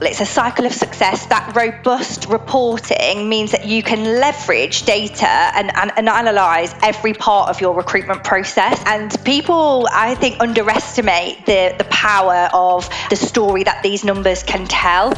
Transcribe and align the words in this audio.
It's 0.00 0.20
a 0.20 0.26
cycle 0.26 0.66
of 0.66 0.72
success. 0.72 1.24
That 1.26 1.56
robust 1.56 2.26
reporting 2.26 3.28
means 3.28 3.52
that 3.52 3.66
you 3.66 3.82
can 3.82 4.04
leverage 4.20 4.84
data 4.84 5.26
and, 5.26 5.74
and, 5.74 5.90
and, 5.96 6.08
analyze 6.08 6.74
every 6.82 7.14
part 7.14 7.48
of 7.48 7.60
your 7.62 7.74
recruitment 7.74 8.22
process. 8.22 8.82
And 8.86 9.16
people, 9.24 9.88
I 9.90 10.14
think, 10.14 10.38
underestimate 10.40 11.46
the, 11.46 11.74
the 11.78 11.84
power 11.84 12.50
of 12.52 12.90
the 13.08 13.16
story 13.16 13.64
that 13.64 13.82
these 13.82 14.04
numbers 14.04 14.42
can 14.42 14.66
tell. 14.66 15.14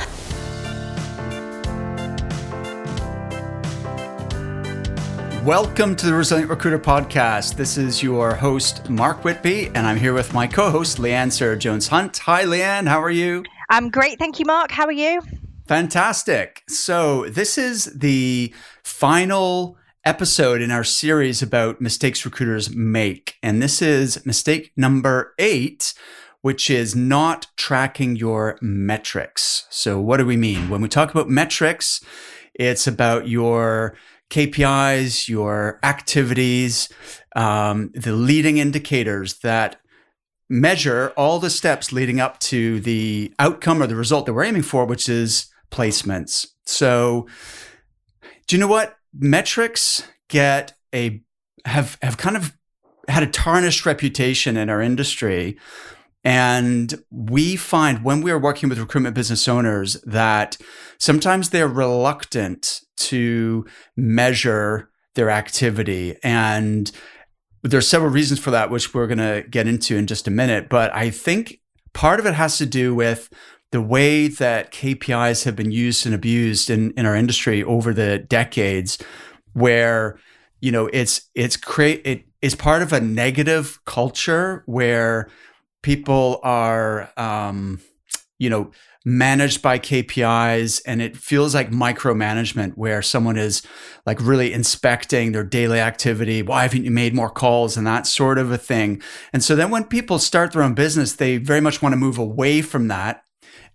Welcome 5.45 5.97
to 5.97 6.07
the 6.07 6.15
Resilient 6.15 6.51
Recruiter 6.51 6.79
Podcast. 6.79 7.57
This 7.57 7.79
is 7.79 8.03
your 8.03 8.35
host, 8.35 8.89
Mark 8.89 9.25
Whitby, 9.25 9.69
and 9.69 9.87
I'm 9.87 9.97
here 9.97 10.13
with 10.13 10.33
my 10.33 10.47
co 10.47 10.71
host, 10.71 10.99
Leanne 10.99 11.33
Sarah 11.33 11.59
Jones 11.59 11.89
Hunt. 11.89 12.19
Hi, 12.19 12.45
Leanne. 12.45 12.87
How 12.87 13.03
are 13.03 13.11
you? 13.11 13.45
I'm 13.69 13.91
great. 13.91 14.19
Thank 14.19 14.39
you, 14.39 14.47
Mark. 14.47 14.71
How 14.71 14.87
are 14.87 14.93
you? 14.93 15.21
Fantastic. 15.67 16.63
So, 16.69 17.29
this 17.29 17.59
is 17.59 17.85
the 17.87 18.55
final 18.83 19.77
episode 20.05 20.63
in 20.63 20.71
our 20.71 20.85
series 20.85 21.43
about 21.43 21.81
mistakes 21.81 22.25
recruiters 22.25 22.75
make. 22.75 23.37
And 23.43 23.61
this 23.61 23.83
is 23.83 24.25
mistake 24.25 24.73
number 24.75 25.35
eight, 25.39 25.93
which 26.41 26.71
is 26.71 26.97
not 26.97 27.49
tracking 27.57 28.17
your 28.17 28.59
metrics. 28.63 29.67
So, 29.69 30.01
what 30.01 30.17
do 30.17 30.25
we 30.25 30.39
mean? 30.39 30.71
When 30.71 30.81
we 30.81 30.89
talk 30.89 31.11
about 31.11 31.29
metrics, 31.29 32.03
it's 32.55 32.87
about 32.87 33.29
your 33.29 33.99
KPIs, 34.31 35.29
your 35.29 35.79
activities, 35.83 36.89
um, 37.37 37.91
the 37.95 38.13
leading 38.13 38.57
indicators 38.57 39.41
that 39.41 39.77
measure 40.49 41.13
all 41.17 41.39
the 41.39 41.51
steps 41.51 41.93
leading 41.93 42.21
up 42.21 42.39
to 42.41 42.81
the 42.81 43.33
outcome 43.39 43.83
or 43.83 43.87
the 43.87 43.97
result 43.97 44.27
that 44.27 44.33
we're 44.33 44.45
aiming 44.45 44.63
for, 44.63 44.85
which 44.85 45.09
is 45.09 45.47
placements. 45.71 46.49
So, 46.67 47.27
do 48.47 48.57
you 48.57 48.61
know 48.61 48.69
what? 48.69 48.97
Metrics 49.13 50.03
get 50.29 50.75
a 50.95 51.23
have 51.65 51.99
have 52.03 52.17
kind 52.17 52.37
of 52.37 52.57
had 53.09 53.23
a 53.23 53.27
tarnished 53.27 53.87
reputation 53.87 54.57
in 54.57 54.69
our 54.69 54.83
industry. 54.83 55.59
And 56.25 57.03
we 57.11 57.57
find 57.57 58.05
when 58.05 58.21
we 58.21 58.31
are 58.31 58.39
working 58.39 58.69
with 58.69 58.79
recruitment 58.79 59.15
business 59.15 59.49
owners 59.49 59.95
that 60.03 60.59
sometimes 60.99 61.51
they're 61.51 61.69
reluctant 61.69 62.81
to 62.97 63.65
measure 63.97 64.91
their 65.15 65.31
activity. 65.31 66.17
And 66.23 66.91
there's 67.63 67.89
several 67.89 68.11
reasons 68.11 68.41
for 68.41 68.51
that, 68.51 68.71
which 68.71 68.95
we're 68.95 69.07
going 69.07 69.19
to 69.19 69.45
get 69.49 69.67
into 69.67 69.97
in 69.97 70.07
just 70.07 70.29
a 70.29 70.31
minute. 70.31 70.69
But 70.69 70.95
I 70.95 71.11
think 71.11 71.61
part 71.93 72.21
of 72.21 72.27
it 72.27 72.35
has 72.35 72.59
to 72.59 72.67
do 72.67 72.95
with 72.95 73.29
the 73.71 73.83
way 73.83 74.29
that 74.29 74.73
KPIs 74.73 75.45
have 75.45 75.57
been 75.57 75.71
used 75.71 76.07
and 76.07 76.15
abused 76.15 76.71
in, 76.71 76.93
in 76.93 77.05
our 77.05 77.15
industry 77.15 77.63
over 77.63 77.93
the 77.93 78.19
decades, 78.19 78.99
where 79.53 80.19
you 80.61 80.73
know 80.73 80.89
it's 80.93 81.29
it's 81.35 81.57
create 81.57 82.03
it 82.05 82.25
is 82.41 82.55
part 82.55 82.83
of 82.83 82.93
a 82.93 83.01
negative 83.01 83.79
culture 83.85 84.63
where 84.67 85.29
people 85.83 86.41
are 86.43 87.11
um, 87.17 87.81
you 88.39 88.49
know 88.49 88.71
managed 89.09 89.63
by 89.63 89.79
KPIs 89.79 90.83
and 90.85 91.01
it 91.01 91.17
feels 91.17 91.55
like 91.55 91.71
micromanagement 91.71 92.75
where 92.77 93.01
someone 93.01 93.39
is 93.39 93.63
like 94.05 94.21
really 94.21 94.53
inspecting 94.53 95.33
their 95.33 95.45
daily 95.45 95.81
activity. 95.81 96.43
Why 96.43 96.63
haven't 96.63 96.85
you 96.85 96.91
made 96.91 97.15
more 97.15 97.31
calls 97.31 97.79
and 97.79 97.87
that 97.87 98.07
sort 98.07 98.37
of 98.37 98.53
a 98.53 98.59
thing? 98.59 99.01
And 99.33 99.43
so 99.43 99.57
then 99.57 99.71
when 99.71 99.85
people 99.85 100.19
start 100.19 100.53
their 100.53 100.63
own 100.63 100.75
business, 100.75 101.15
they 101.15 101.39
very 101.39 101.63
much 101.63 101.81
want 101.81 101.95
to 101.95 101.97
move 101.97 102.19
away 102.19 102.61
from 102.61 102.89
that. 102.89 103.25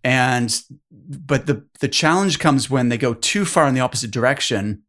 And 0.03 0.55
but 0.91 1.47
the 1.47 1.65
the 1.79 1.87
challenge 1.87 2.37
comes 2.37 2.69
when 2.69 2.89
they 2.89 2.97
go 2.97 3.13
too 3.13 3.45
far 3.45 3.67
in 3.67 3.73
the 3.73 3.79
opposite 3.81 4.11
direction, 4.11 4.83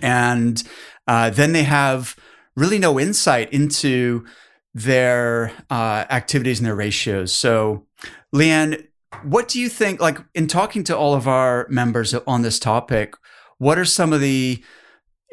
and 0.00 0.62
uh, 1.06 1.30
then 1.30 1.52
they 1.52 1.64
have 1.64 2.16
really 2.56 2.78
no 2.78 2.98
insight 2.98 3.52
into 3.52 4.24
their 4.72 5.52
uh, 5.70 6.04
activities 6.08 6.60
and 6.60 6.66
their 6.66 6.76
ratios. 6.76 7.32
So, 7.32 7.86
Leanne, 8.32 8.86
what 9.22 9.48
do 9.48 9.60
you 9.60 9.68
think? 9.68 10.00
Like 10.00 10.18
in 10.34 10.46
talking 10.46 10.84
to 10.84 10.96
all 10.96 11.14
of 11.14 11.28
our 11.28 11.66
members 11.68 12.14
on 12.14 12.42
this 12.42 12.58
topic, 12.58 13.14
what 13.58 13.78
are 13.78 13.84
some 13.84 14.12
of 14.12 14.20
the 14.20 14.62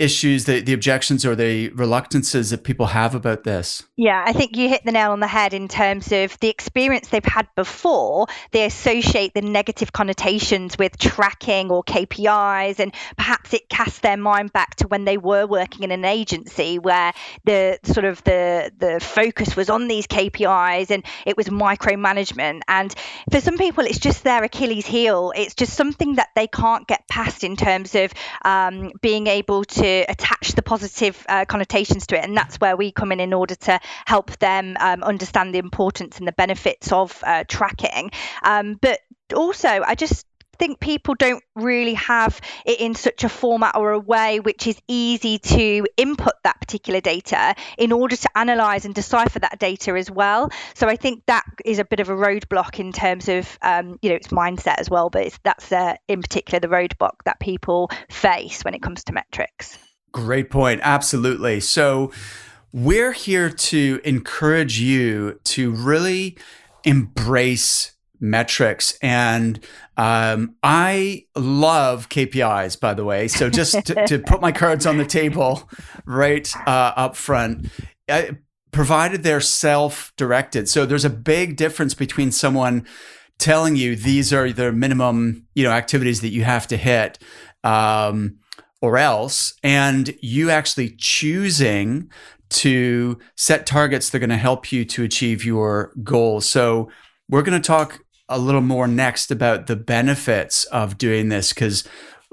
issues, 0.02 0.46
the, 0.46 0.62
the 0.62 0.74
objections 0.74 1.24
or 1.26 1.36
the 1.36 1.70
reluctances 1.70 2.50
that 2.50 2.64
people 2.64 2.88
have 2.88 3.14
about 3.14 3.44
this? 3.44 3.84
Yeah, 3.96 4.24
I 4.26 4.34
think 4.34 4.58
you 4.58 4.68
hit 4.68 4.84
the 4.84 4.92
nail 4.92 5.12
on 5.12 5.20
the 5.20 5.28
head 5.28 5.54
in 5.54 5.68
terms 5.68 6.12
of 6.12 6.38
the 6.40 6.50
experience 6.50 7.10
they've 7.10 7.24
had 7.24 7.48
before. 7.56 8.26
They 8.52 8.66
associate 8.66 9.36
the 9.36 9.42
negative 9.42 9.94
connotations 9.94 10.78
with 10.78 10.98
tracking 10.98 11.70
or 11.70 11.84
KPIs, 11.84 12.80
and 12.80 12.94
perhaps 13.16 13.54
it 13.54 13.70
casts 13.70 14.00
their 14.00 14.18
mind 14.18 14.52
back 14.52 14.76
to 14.78 14.88
when 14.88 15.06
they 15.06 15.18
were 15.18 15.46
working 15.46 15.84
in 15.84 15.92
an 15.92 16.04
agency 16.04 16.80
where 16.80 17.14
the 17.46 17.78
sort 17.84 18.06
of 18.06 18.24
the 18.24 18.72
the 18.80 19.00
focus 19.00 19.56
was 19.56 19.70
on 19.70 19.88
these 19.88 20.08
KPIs 20.08 20.90
and 20.90 21.06
it 21.28 21.38
was 21.38 21.50
micromanagement. 21.50 22.62
And 22.68 22.94
for 23.32 23.40
some 23.40 23.58
people, 23.58 23.86
it's 23.86 24.00
just 24.00 24.24
their 24.24 24.44
Achilles 24.44 24.88
heel. 24.88 25.32
It's 25.36 25.54
just 25.54 25.74
something 25.74 26.16
that 26.16 26.30
they 26.36 26.48
can't 26.48 26.88
get 26.88 27.08
past 27.08 27.44
in 27.44 27.56
terms 27.56 27.94
of 27.94 28.12
um, 28.44 28.92
being 29.02 29.28
able 29.28 29.64
to 29.66 29.91
attach 30.07 30.53
the 30.53 30.62
positive 30.62 31.25
uh, 31.29 31.46
connotations 31.46 32.07
to 32.07 32.18
it. 32.18 32.24
And 32.24 32.35
that's 32.35 32.57
where 32.57 32.75
we 32.75 32.91
come 32.91 33.12
in 33.12 33.19
in 33.19 33.34
order 33.34 33.56
to 33.56 33.79
help 34.06 34.38
them 34.40 34.78
um, 34.79 35.03
understand 35.03 35.53
the 35.53 35.59
importance 35.59 36.18
and 36.19 36.28
the 36.28 36.31
benefits 36.34 36.91
of 36.91 37.22
uh, 37.25 37.44
tracking. 37.47 38.12
Um, 38.44 38.78
but 38.81 39.00
also, 39.34 39.69
I 39.69 39.96
just 39.96 40.25
think 40.62 40.80
people 40.80 41.16
don't 41.16 41.44
really 41.56 41.96
have 41.96 42.40
it 42.68 42.80
in 42.80 42.94
such 42.94 43.24
a 43.24 43.30
format 43.30 43.76
or 43.76 43.94
a 43.94 44.00
way 44.00 44.40
which 44.40 44.68
is 44.68 44.80
easy 44.88 45.40
to 45.40 45.88
input 45.98 46.34
that 46.44 46.62
particular 46.62 47.02
data 47.02 47.56
in 47.80 47.92
order 47.92 48.16
to 48.16 48.30
analyze 48.36 48.86
and 48.86 48.94
decipher 48.94 49.40
that 49.40 49.58
data 49.58 49.94
as 49.94 50.12
well. 50.12 50.52
So 50.76 50.88
I 50.88 50.98
think 50.98 51.24
that 51.26 51.46
is 51.66 51.80
a 51.80 51.84
bit 51.84 52.00
of 52.00 52.10
a 52.10 52.14
roadblock 52.14 52.80
in 52.80 52.92
terms 52.92 53.28
of 53.28 53.58
um, 53.64 53.98
you 54.04 54.10
know 54.12 54.16
its 54.16 54.28
mindset 54.28 54.76
as 54.78 54.88
well, 54.88 55.10
but 55.10 55.36
that's 55.42 55.72
uh, 55.72 55.96
in 56.08 56.22
particular 56.22 56.60
the 56.60 56.68
roadblock 56.68 57.24
that 57.26 57.40
people 57.40 57.90
face 58.12 58.64
when 58.64 58.76
it 58.76 58.84
comes 58.84 59.04
to 59.06 59.14
metrics. 59.14 59.80
Great 60.12 60.52
point. 60.52 60.80
Absolutely. 60.84 61.60
So 61.60 62.12
we're 62.72 63.14
here 63.14 63.50
to 63.50 64.00
encourage 64.04 64.80
you 64.80 65.40
to 65.46 65.72
really 65.72 66.38
embrace 66.84 67.94
metrics. 68.22 68.98
And 69.02 69.59
um, 69.98 70.56
I 70.64 71.26
love 71.36 72.08
KPIs, 72.09 72.80
by 72.80 72.94
the 72.94 73.04
way. 73.04 73.28
So 73.28 73.50
just 73.50 73.86
to, 73.86 74.06
to, 74.08 74.20
put 74.20 74.40
my 74.40 74.52
cards 74.52 74.86
on 74.86 74.98
the 74.98 75.06
table 75.06 75.70
right 76.06 76.50
uh, 76.68 76.94
up 76.96 77.16
front, 77.16 77.68
I, 78.08 78.38
provided 78.72 79.24
they're 79.24 79.42
self 79.42 80.14
directed. 80.16 80.70
So 80.70 80.86
there's 80.86 81.06
a 81.06 81.09
big 81.09 81.58
difference 81.58 81.94
between 81.94 82.32
someone 82.32 82.86
telling 83.42 83.76
you 83.76 83.96
these 83.96 84.32
are 84.32 84.52
the 84.52 84.72
minimum 84.72 85.48
you 85.56 85.64
know 85.64 85.72
activities 85.72 86.22
that 86.22 86.30
you 86.30 86.44
have 86.44 86.68
to 86.68 86.78
hit 86.78 87.18
um, 87.64 88.38
or 88.82 88.98
else 88.98 89.56
and 89.64 90.16
you 90.22 90.52
actually 90.52 90.92
choosing 90.98 92.09
to 92.50 93.18
set 93.36 93.66
targets 93.66 94.09
that 94.09 94.18
are 94.18 94.20
going 94.20 94.30
to 94.30 94.38
help 94.38 94.72
you 94.72 94.86
to 94.86 95.03
achieve 95.03 95.44
your 95.44 95.92
goals 96.03 96.48
so 96.48 96.88
we're 97.30 97.42
going 97.42 97.59
to 97.59 97.68
talk 97.68 98.00
a 98.31 98.40
little 98.40 98.62
more 98.62 98.88
next 98.88 99.30
about 99.30 99.68
the 99.68 99.75
benefits 99.75 100.64
of 100.66 100.97
doing 100.97 101.30
this 101.30 101.53
because 101.53 101.84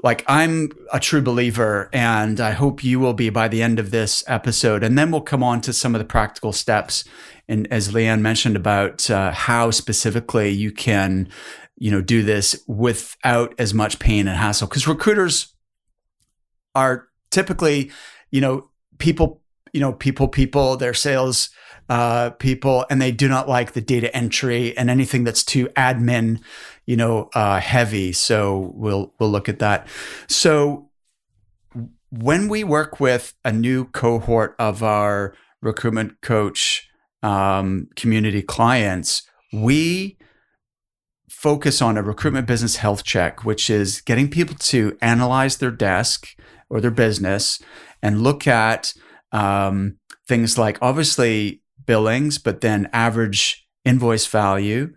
like 0.01 0.23
I'm 0.27 0.71
a 0.93 0.99
true 0.99 1.21
believer 1.21 1.89
and 1.91 2.39
I 2.39 2.51
hope 2.51 2.83
you 2.83 2.99
will 2.99 3.13
be 3.13 3.29
by 3.29 3.49
the 3.49 3.61
end 3.61 3.79
of 3.79 3.91
this 3.91 4.23
episode. 4.27 4.81
And 4.81 4.97
then 4.97 5.11
we'll 5.11 5.21
come 5.21 5.43
on 5.43 5.59
to 5.61 5.73
some 5.73 5.93
of 5.93 5.99
the 5.99 6.05
practical 6.05 6.53
steps. 6.53 7.03
And 7.49 7.67
as 7.71 7.89
Leanne 7.89 8.21
mentioned 8.21 8.55
about 8.55 9.09
uh, 9.09 9.31
how 9.31 9.71
specifically 9.71 10.49
you 10.49 10.71
can 10.71 11.27
you 11.79 11.89
know 11.91 12.01
do 12.01 12.23
this 12.23 12.61
without 12.67 13.53
as 13.57 13.73
much 13.73 13.99
pain 13.99 14.27
and 14.27 14.37
hassle. 14.37 14.67
Because 14.67 14.87
recruiters 14.87 15.53
are 16.75 17.07
typically 17.31 17.91
you 18.31 18.41
know 18.41 18.69
people 18.99 19.41
you 19.73 19.79
know 19.79 19.93
people 19.93 20.27
people 20.27 20.77
their 20.77 20.93
sales 20.93 21.49
uh, 21.89 22.29
people, 22.31 22.85
and 22.89 23.01
they 23.01 23.11
do 23.11 23.27
not 23.27 23.49
like 23.49 23.73
the 23.73 23.81
data 23.81 24.15
entry 24.15 24.77
and 24.77 24.89
anything 24.89 25.23
that's 25.23 25.43
too 25.43 25.67
admin, 25.69 26.41
you 26.85 26.95
know, 26.95 27.29
uh, 27.33 27.59
heavy. 27.59 28.13
So 28.13 28.71
we'll 28.75 29.13
we'll 29.19 29.31
look 29.31 29.49
at 29.49 29.59
that. 29.59 29.87
So 30.27 30.89
when 32.11 32.47
we 32.47 32.63
work 32.63 32.99
with 32.99 33.33
a 33.43 33.51
new 33.51 33.85
cohort 33.85 34.55
of 34.59 34.83
our 34.83 35.33
recruitment 35.61 36.21
coach 36.21 36.87
um, 37.21 37.89
community 37.95 38.41
clients, 38.41 39.23
we 39.51 40.17
focus 41.29 41.81
on 41.81 41.97
a 41.97 42.03
recruitment 42.03 42.47
business 42.47 42.77
health 42.77 43.03
check, 43.03 43.45
which 43.45 43.69
is 43.69 44.01
getting 44.01 44.29
people 44.29 44.55
to 44.55 44.97
analyze 45.01 45.57
their 45.57 45.71
desk 45.71 46.35
or 46.69 46.81
their 46.81 46.91
business 46.91 47.61
and 48.01 48.21
look 48.21 48.45
at 48.47 48.93
um, 49.31 49.97
things 50.27 50.57
like 50.57 50.77
obviously 50.81 51.61
billings, 51.89 52.37
but 52.37 52.61
then 52.61 52.87
average 52.93 53.67
invoice 53.83 54.27
value, 54.27 54.93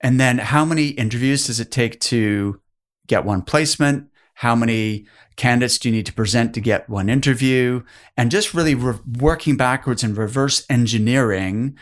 And 0.00 0.18
then 0.18 0.38
how 0.38 0.64
many 0.64 0.88
interviews 0.88 1.46
does 1.46 1.60
it 1.60 1.70
take 1.70 2.00
to 2.00 2.60
get 3.06 3.24
one 3.24 3.42
placement? 3.42 4.08
How 4.34 4.54
many 4.54 5.06
candidates 5.36 5.78
do 5.78 5.88
you 5.88 5.94
need 5.94 6.06
to 6.06 6.12
present 6.12 6.54
to 6.54 6.60
get 6.60 6.88
one 6.88 7.10
interview? 7.10 7.82
And 8.16 8.30
just 8.30 8.54
really 8.54 8.74
re- 8.74 8.98
working 9.18 9.56
backwards 9.56 10.02
and 10.02 10.16
reverse 10.16 10.64
engineering 10.70 11.76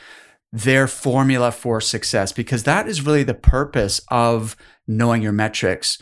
their 0.50 0.88
formula 0.88 1.52
for 1.52 1.80
success, 1.80 2.32
because 2.32 2.64
that 2.64 2.88
is 2.88 3.04
really 3.04 3.22
the 3.22 3.34
purpose 3.34 4.00
of 4.08 4.56
knowing 4.86 5.22
your 5.22 5.32
metrics. 5.32 5.98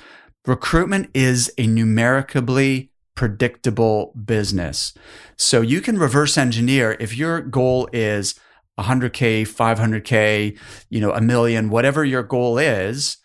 Recruitment 0.47 1.11
is 1.12 1.53
a 1.58 1.67
numerically 1.67 2.93
predictable 3.17 4.14
business. 4.25 4.94
So 5.37 5.62
you 5.62 5.81
can 5.81 5.99
reverse 5.99 6.38
engineer 6.38 6.97
if 7.00 7.17
your 7.17 7.41
goal 7.41 7.88
is 7.93 8.38
100k, 8.78 9.43
500k, 9.43 10.58
you 10.90 11.00
know, 11.00 11.12
a 11.12 11.20
million, 11.20 11.70
whatever 11.70 12.05
your 12.05 12.23
goal 12.23 12.58
is, 12.58 13.19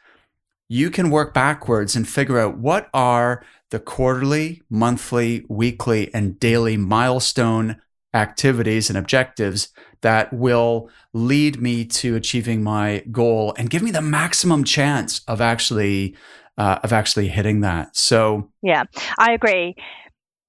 you 0.70 0.90
can 0.90 1.10
work 1.10 1.34
backwards 1.34 1.96
and 1.96 2.08
figure 2.08 2.40
out 2.40 2.58
what 2.58 2.90
are 2.94 3.44
the 3.72 3.80
quarterly, 3.80 4.62
monthly, 4.70 5.46
weekly, 5.50 6.14
and 6.14 6.40
daily 6.40 6.78
milestone 6.78 7.82
activities 8.14 8.90
and 8.90 8.98
objectives 8.98 9.70
that 10.02 10.32
will 10.34 10.90
lead 11.14 11.62
me 11.62 11.86
to 11.86 12.16
achieving 12.16 12.64
my 12.64 13.04
goal 13.12 13.54
and 13.58 13.70
give 13.70 13.82
me 13.82 13.92
the 13.92 14.02
maximum 14.02 14.64
chance 14.64 15.22
of 15.28 15.42
actually 15.42 16.16
uh, 16.58 16.80
of 16.84 16.92
actually 16.92 17.28
hitting 17.28 17.62
that. 17.62 17.96
So 17.96 18.50
yeah, 18.62 18.84
I 19.18 19.34
agree, 19.34 19.76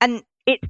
and 0.01 0.23
it's 0.47 0.69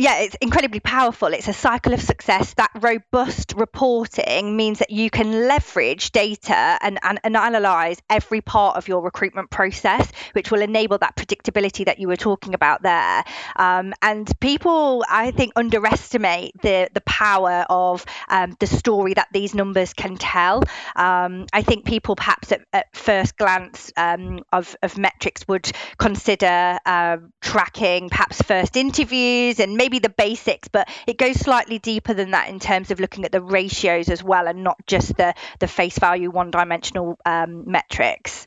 yeah, 0.00 0.18
it's 0.20 0.36
incredibly 0.40 0.78
powerful. 0.78 1.26
It's 1.34 1.48
a 1.48 1.52
cycle 1.52 1.92
of 1.92 2.00
success. 2.00 2.54
That 2.54 2.70
robust 2.80 3.54
reporting 3.56 4.56
means 4.56 4.78
that 4.78 4.90
you 4.90 5.10
can 5.10 5.48
leverage 5.48 6.12
data 6.12 6.78
and, 6.80 7.00
and, 7.02 7.18
and, 7.24 7.36
analyze 7.36 7.98
every 8.08 8.40
part 8.40 8.76
of 8.76 8.86
your 8.86 9.02
recruitment 9.02 9.50
process, 9.50 10.08
which 10.34 10.52
will 10.52 10.62
enable 10.62 10.98
that 10.98 11.16
predictability 11.16 11.86
that 11.86 11.98
you 11.98 12.06
were 12.06 12.16
talking 12.16 12.54
about 12.54 12.82
there. 12.82 13.24
Um, 13.56 13.92
and 14.00 14.30
people, 14.38 15.04
I 15.08 15.32
think, 15.32 15.54
underestimate 15.56 16.52
the, 16.62 16.88
the 16.94 17.00
power 17.00 17.66
of 17.68 18.04
um, 18.28 18.56
the 18.60 18.68
story 18.68 19.14
that 19.14 19.26
these 19.32 19.52
numbers 19.52 19.94
can 19.94 20.16
tell. 20.16 20.62
Um, 20.94 21.46
I 21.52 21.62
think 21.62 21.84
people, 21.84 22.14
perhaps 22.14 22.52
at, 22.52 22.60
at 22.72 22.94
first 22.94 23.36
glance 23.36 23.90
um, 23.96 24.44
of, 24.52 24.76
of 24.80 24.96
metrics, 24.96 25.48
would 25.48 25.68
consider 25.98 26.78
uh, 26.86 27.16
tracking 27.40 28.10
perhaps 28.10 28.40
first 28.42 28.76
interviews 28.76 29.58
and 29.58 29.76
maybe 29.76 29.87
maybe 29.88 29.98
the 29.98 30.10
basics, 30.10 30.68
but 30.68 30.86
it 31.06 31.16
goes 31.16 31.36
slightly 31.40 31.78
deeper 31.78 32.12
than 32.12 32.32
that 32.32 32.50
in 32.50 32.60
terms 32.60 32.90
of 32.90 33.00
looking 33.00 33.24
at 33.24 33.32
the 33.32 33.40
ratios 33.40 34.10
as 34.10 34.22
well, 34.22 34.46
and 34.46 34.62
not 34.62 34.76
just 34.86 35.16
the 35.16 35.34
the 35.60 35.66
face 35.66 35.98
value 35.98 36.30
one 36.30 36.50
dimensional 36.50 37.16
um, 37.24 37.64
metrics. 37.66 38.46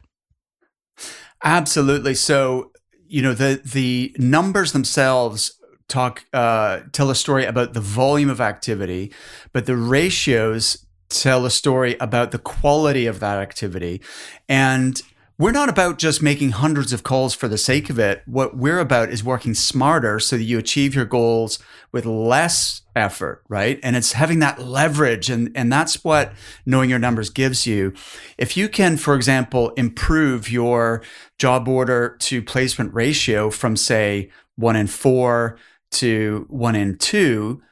Absolutely. 1.44 2.14
So 2.14 2.72
you 3.08 3.24
know 3.24 3.34
the 3.34 3.60
the 3.66 4.16
numbers 4.20 4.72
themselves 4.72 5.60
talk 5.88 6.26
uh, 6.32 6.82
tell 6.92 7.10
a 7.10 7.16
story 7.16 7.46
about 7.46 7.74
the 7.74 7.82
volume 7.82 8.30
of 8.30 8.40
activity, 8.40 9.12
but 9.52 9.66
the 9.66 9.76
ratios 9.76 10.86
tell 11.10 11.46
a 11.46 11.50
story 11.50 11.98
about 12.00 12.32
the 12.32 12.40
quality 12.40 13.08
of 13.08 13.20
that 13.20 13.40
activity. 13.40 14.02
And 14.48 15.02
we're 15.42 15.52
not 15.52 15.70
about 15.70 15.98
just 15.98 16.22
making 16.22 16.52
hundreds 16.52 16.94
of 16.94 17.02
calls 17.02 17.34
for 17.34 17.48
the 17.48 17.58
sake 17.58 17.90
of 17.90 17.98
it. 17.98 18.22
What 18.28 18.56
we're 18.56 18.78
about 18.78 19.10
is 19.10 19.24
working 19.24 19.56
smarter 19.56 20.20
so 20.20 20.38
that 20.38 20.44
you 20.44 20.60
achieve 20.60 20.94
your 20.94 21.06
goals 21.06 21.58
with 21.92 22.06
less 22.06 22.84
effort, 22.96 23.42
right? 23.50 23.80
And 23.82 23.96
it's 23.96 24.12
having 24.12 24.38
that 24.40 24.62
leverage. 24.62 25.32
And, 25.32 25.50
and 25.56 25.74
that's 25.74 26.04
what 26.04 26.34
knowing 26.64 26.92
your 26.92 27.00
numbers 27.00 27.32
gives 27.32 27.66
you. 27.66 27.92
If 28.38 28.56
you 28.56 28.70
can, 28.70 28.98
for 28.98 29.16
example, 29.16 29.72
improve 29.72 30.48
your 30.48 31.02
job 31.40 31.68
order 31.68 32.18
to 32.20 32.44
placement 32.44 32.94
ratio 32.94 33.50
from, 33.50 33.76
say, 33.76 34.30
one 34.58 34.76
in 34.76 34.86
four 34.86 35.58
to 35.94 36.46
one 36.50 36.76
in 36.76 37.00
two, 37.00 37.64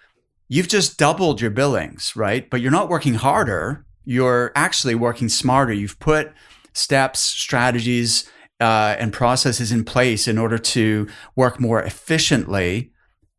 you've 0.48 0.70
just 0.70 0.98
doubled 0.98 1.40
your 1.40 1.52
billings, 1.52 2.16
right? 2.16 2.50
But 2.50 2.62
you're 2.62 2.72
not 2.72 2.90
working 2.90 3.14
harder. 3.14 3.86
You're 4.06 4.52
actually 4.56 4.96
working 4.96 5.30
smarter. 5.30 5.72
You've 5.72 6.00
put 6.00 6.34
steps, 6.80 7.20
strategies, 7.20 8.30
uh, 8.60 8.96
and 9.00 9.14
processes 9.14 9.72
in 9.72 9.84
place 9.84 10.28
in 10.28 10.38
order 10.38 10.58
to 10.58 11.08
work 11.36 11.60
more 11.60 11.82
efficiently. 11.82 12.92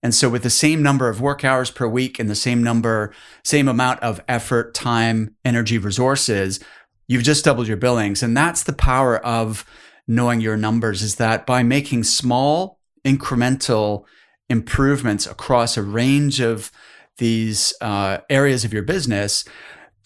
And 0.03 0.15
so, 0.15 0.31
with 0.31 0.43
the 0.43 0.51
same 0.51 0.83
number 0.83 1.09
of 1.09 1.21
work 1.21 1.45
hours 1.45 1.71
per 1.71 1.87
week 1.87 2.19
and 2.19 2.31
the 2.31 2.35
same 2.35 2.63
number, 2.63 3.13
same 3.45 3.69
amount 3.69 4.01
of 4.01 4.23
effort, 4.29 4.73
time, 4.73 5.37
energy, 5.45 5.77
resources, 5.77 6.59
you've 7.07 7.23
just 7.23 7.45
doubled 7.45 7.69
your 7.69 7.77
billings. 7.77 8.23
And 8.23 8.35
that's 8.35 8.63
the 8.63 8.73
power 8.73 9.19
of 9.19 9.67
knowing 10.07 10.41
your 10.41 10.57
numbers 10.57 11.03
is 11.03 11.17
that 11.17 11.47
by 11.47 11.63
making 11.63 12.05
small 12.05 12.81
incremental 13.05 14.05
improvements 14.49 15.27
across 15.27 15.77
a 15.77 15.83
range 15.83 16.41
of 16.41 16.73
these 17.19 17.75
uh, 17.81 18.19
areas 18.31 18.65
of 18.65 18.73
your 18.73 18.83
business, 18.83 19.45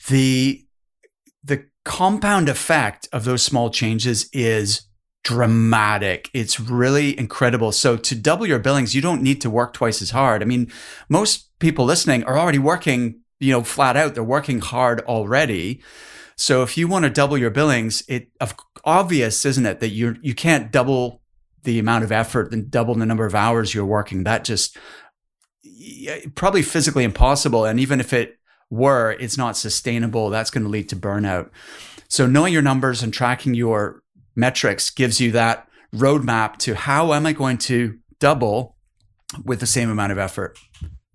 the 0.08 0.66
the 1.42 1.66
compound 1.84 2.48
effect 2.48 3.08
of 3.12 3.25
those 3.25 3.42
small 3.42 3.70
changes 3.70 4.28
is 4.32 4.82
dramatic. 5.22 6.31
It's 6.34 6.60
really 6.60 7.19
incredible. 7.19 7.72
So 7.72 7.96
to 7.96 8.14
double 8.14 8.46
your 8.46 8.58
billings, 8.58 8.94
you 8.94 9.00
don't 9.00 9.22
need 9.22 9.40
to 9.40 9.50
work 9.50 9.72
twice 9.72 10.02
as 10.02 10.10
hard. 10.10 10.42
I 10.42 10.44
mean, 10.44 10.70
most 11.08 11.58
people 11.58 11.84
listening 11.84 12.25
are 12.25 12.38
already 12.38 12.58
working, 12.58 13.20
you 13.40 13.52
know, 13.52 13.62
flat 13.62 13.96
out. 13.96 14.14
They're 14.14 14.22
working 14.22 14.60
hard 14.60 15.00
already. 15.02 15.82
So 16.36 16.62
if 16.62 16.76
you 16.76 16.88
want 16.88 17.04
to 17.04 17.10
double 17.10 17.38
your 17.38 17.50
billings, 17.50 18.02
it 18.08 18.28
obvious, 18.84 19.44
isn't 19.44 19.66
it, 19.66 19.81
that 19.81 19.90
you 19.90 20.16
you 20.20 20.34
can't 20.34 20.72
double 20.72 21.22
the 21.62 21.78
amount 21.78 22.04
of 22.04 22.12
effort 22.12 22.52
and 22.52 22.70
double 22.70 22.94
the 22.94 23.06
number 23.06 23.25
of 23.25 23.34
hours 23.34 23.72
you're 23.72 23.86
working. 23.86 24.25
That 24.25 24.44
just 24.44 24.76
probably 26.34 26.62
physically 26.62 27.04
impossible. 27.04 27.64
And 27.64 27.81
even 27.81 28.00
if 28.00 28.12
it 28.12 28.38
were, 28.70 29.12
it's 29.12 29.38
not 29.38 29.56
sustainable. 29.56 30.31
That's 30.31 30.50
going 30.50 30.64
to 30.64 30.70
lead 30.70 30.88
to 30.90 30.96
burnout. 30.96 31.50
So 32.08 32.26
knowing 32.26 32.52
your 32.52 32.62
numbers 32.62 33.02
and 33.02 33.12
tracking 33.12 33.55
your 33.55 34.02
metrics 34.37 34.90
gives 34.90 35.20
you 35.20 35.32
that 35.32 35.69
roadmap 35.94 36.56
to 36.58 36.75
how 36.75 37.12
am 37.14 37.26
I 37.26 37.32
going 37.32 37.58
to 37.58 37.99
double 38.19 38.76
with 39.44 39.61
the 39.61 39.66
same 39.66 39.90
amount 39.90 40.12
of 40.12 40.19
effort. 40.19 40.58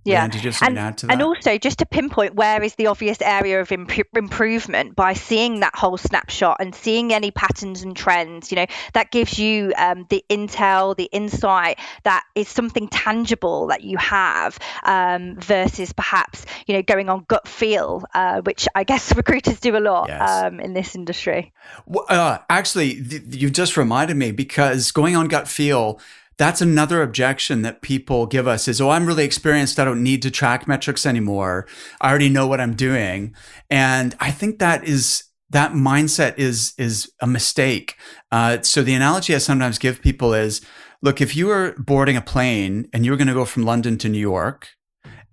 Yeah, 0.10 0.30
and, 0.62 1.04
and 1.10 1.22
also 1.22 1.58
just 1.58 1.80
to 1.80 1.86
pinpoint 1.86 2.36
where 2.36 2.62
is 2.62 2.76
the 2.76 2.88
obvious 2.88 3.22
area 3.22 3.62
of 3.62 3.72
imp- 3.72 4.16
improvement 4.16 4.96
by 4.96 5.14
seeing 5.14 5.60
that 5.62 5.76
whole 5.76 5.98
snapshot 5.98 6.58
and 6.60 6.74
seeing 6.74 7.14
any 7.14 7.32
patterns 7.32 7.84
and 7.84 7.96
trends. 7.96 8.52
You 8.52 8.58
know 8.58 8.66
that 8.94 9.12
gives 9.12 9.38
you 9.38 9.74
um, 9.78 10.06
the 10.10 10.24
intel, 10.30 10.96
the 10.96 11.10
insight 11.12 11.80
that 12.04 12.24
is 12.36 12.48
something 12.48 12.88
tangible 12.88 13.68
that 13.68 13.84
you 13.84 13.98
have 13.98 14.58
um, 14.84 15.36
versus 15.40 15.94
perhaps 15.94 16.46
you 16.68 16.76
know 16.76 16.82
going 16.82 17.10
on 17.10 17.26
gut 17.28 17.48
feel, 17.48 18.06
uh, 18.14 18.42
which 18.42 18.68
I 18.76 18.84
guess 18.84 19.16
recruiters 19.16 19.60
do 19.60 19.78
a 19.78 19.80
lot 19.80 20.10
yes. 20.10 20.44
um, 20.44 20.60
in 20.60 20.74
this 20.74 20.96
industry. 20.96 21.54
Well, 21.86 22.06
uh, 22.10 22.40
actually, 22.50 23.02
th- 23.02 23.24
you 23.30 23.50
just 23.50 23.78
reminded 23.78 24.18
me 24.18 24.32
because 24.32 24.92
going 24.92 25.16
on 25.16 25.28
gut 25.28 25.48
feel 25.48 26.00
that's 26.40 26.62
another 26.62 27.02
objection 27.02 27.64
that 27.64 27.82
people 27.82 28.26
give 28.26 28.48
us 28.48 28.70
is, 28.70 28.80
oh, 28.80 28.92
I'm 28.92 29.06
really 29.06 29.26
experienced. 29.26 29.78
I 29.78 29.84
don't 29.84 30.02
need 30.02 30.22
to 30.22 30.32
track 30.32 30.70
metrics 30.70 31.06
anymore. 31.06 31.68
I 32.00 32.10
already 32.10 32.30
know 32.30 32.48
what 32.48 32.62
I'm 32.62 32.76
doing. 32.76 33.36
And 33.70 34.16
I 34.22 34.32
think 34.32 34.58
that 34.60 34.86
is 34.86 35.26
that 35.50 35.74
mindset 35.74 36.38
is 36.38 36.74
is 36.78 37.12
a 37.20 37.28
mistake. 37.28 37.98
Uh, 38.32 38.62
so 38.62 38.82
the 38.82 38.94
analogy 38.94 39.36
I 39.36 39.40
sometimes 39.40 39.78
give 39.78 40.02
people 40.02 40.34
is, 40.34 40.62
look, 41.02 41.20
if 41.20 41.36
you 41.36 41.48
were 41.48 41.76
boarding 41.78 42.16
a 42.16 42.22
plane 42.22 42.88
and 42.94 43.04
you 43.04 43.12
were 43.12 43.18
going 43.18 43.28
to 43.28 43.34
go 43.34 43.46
from 43.46 43.66
London 43.66 43.98
to 43.98 44.08
New 44.08 44.20
York, 44.20 44.70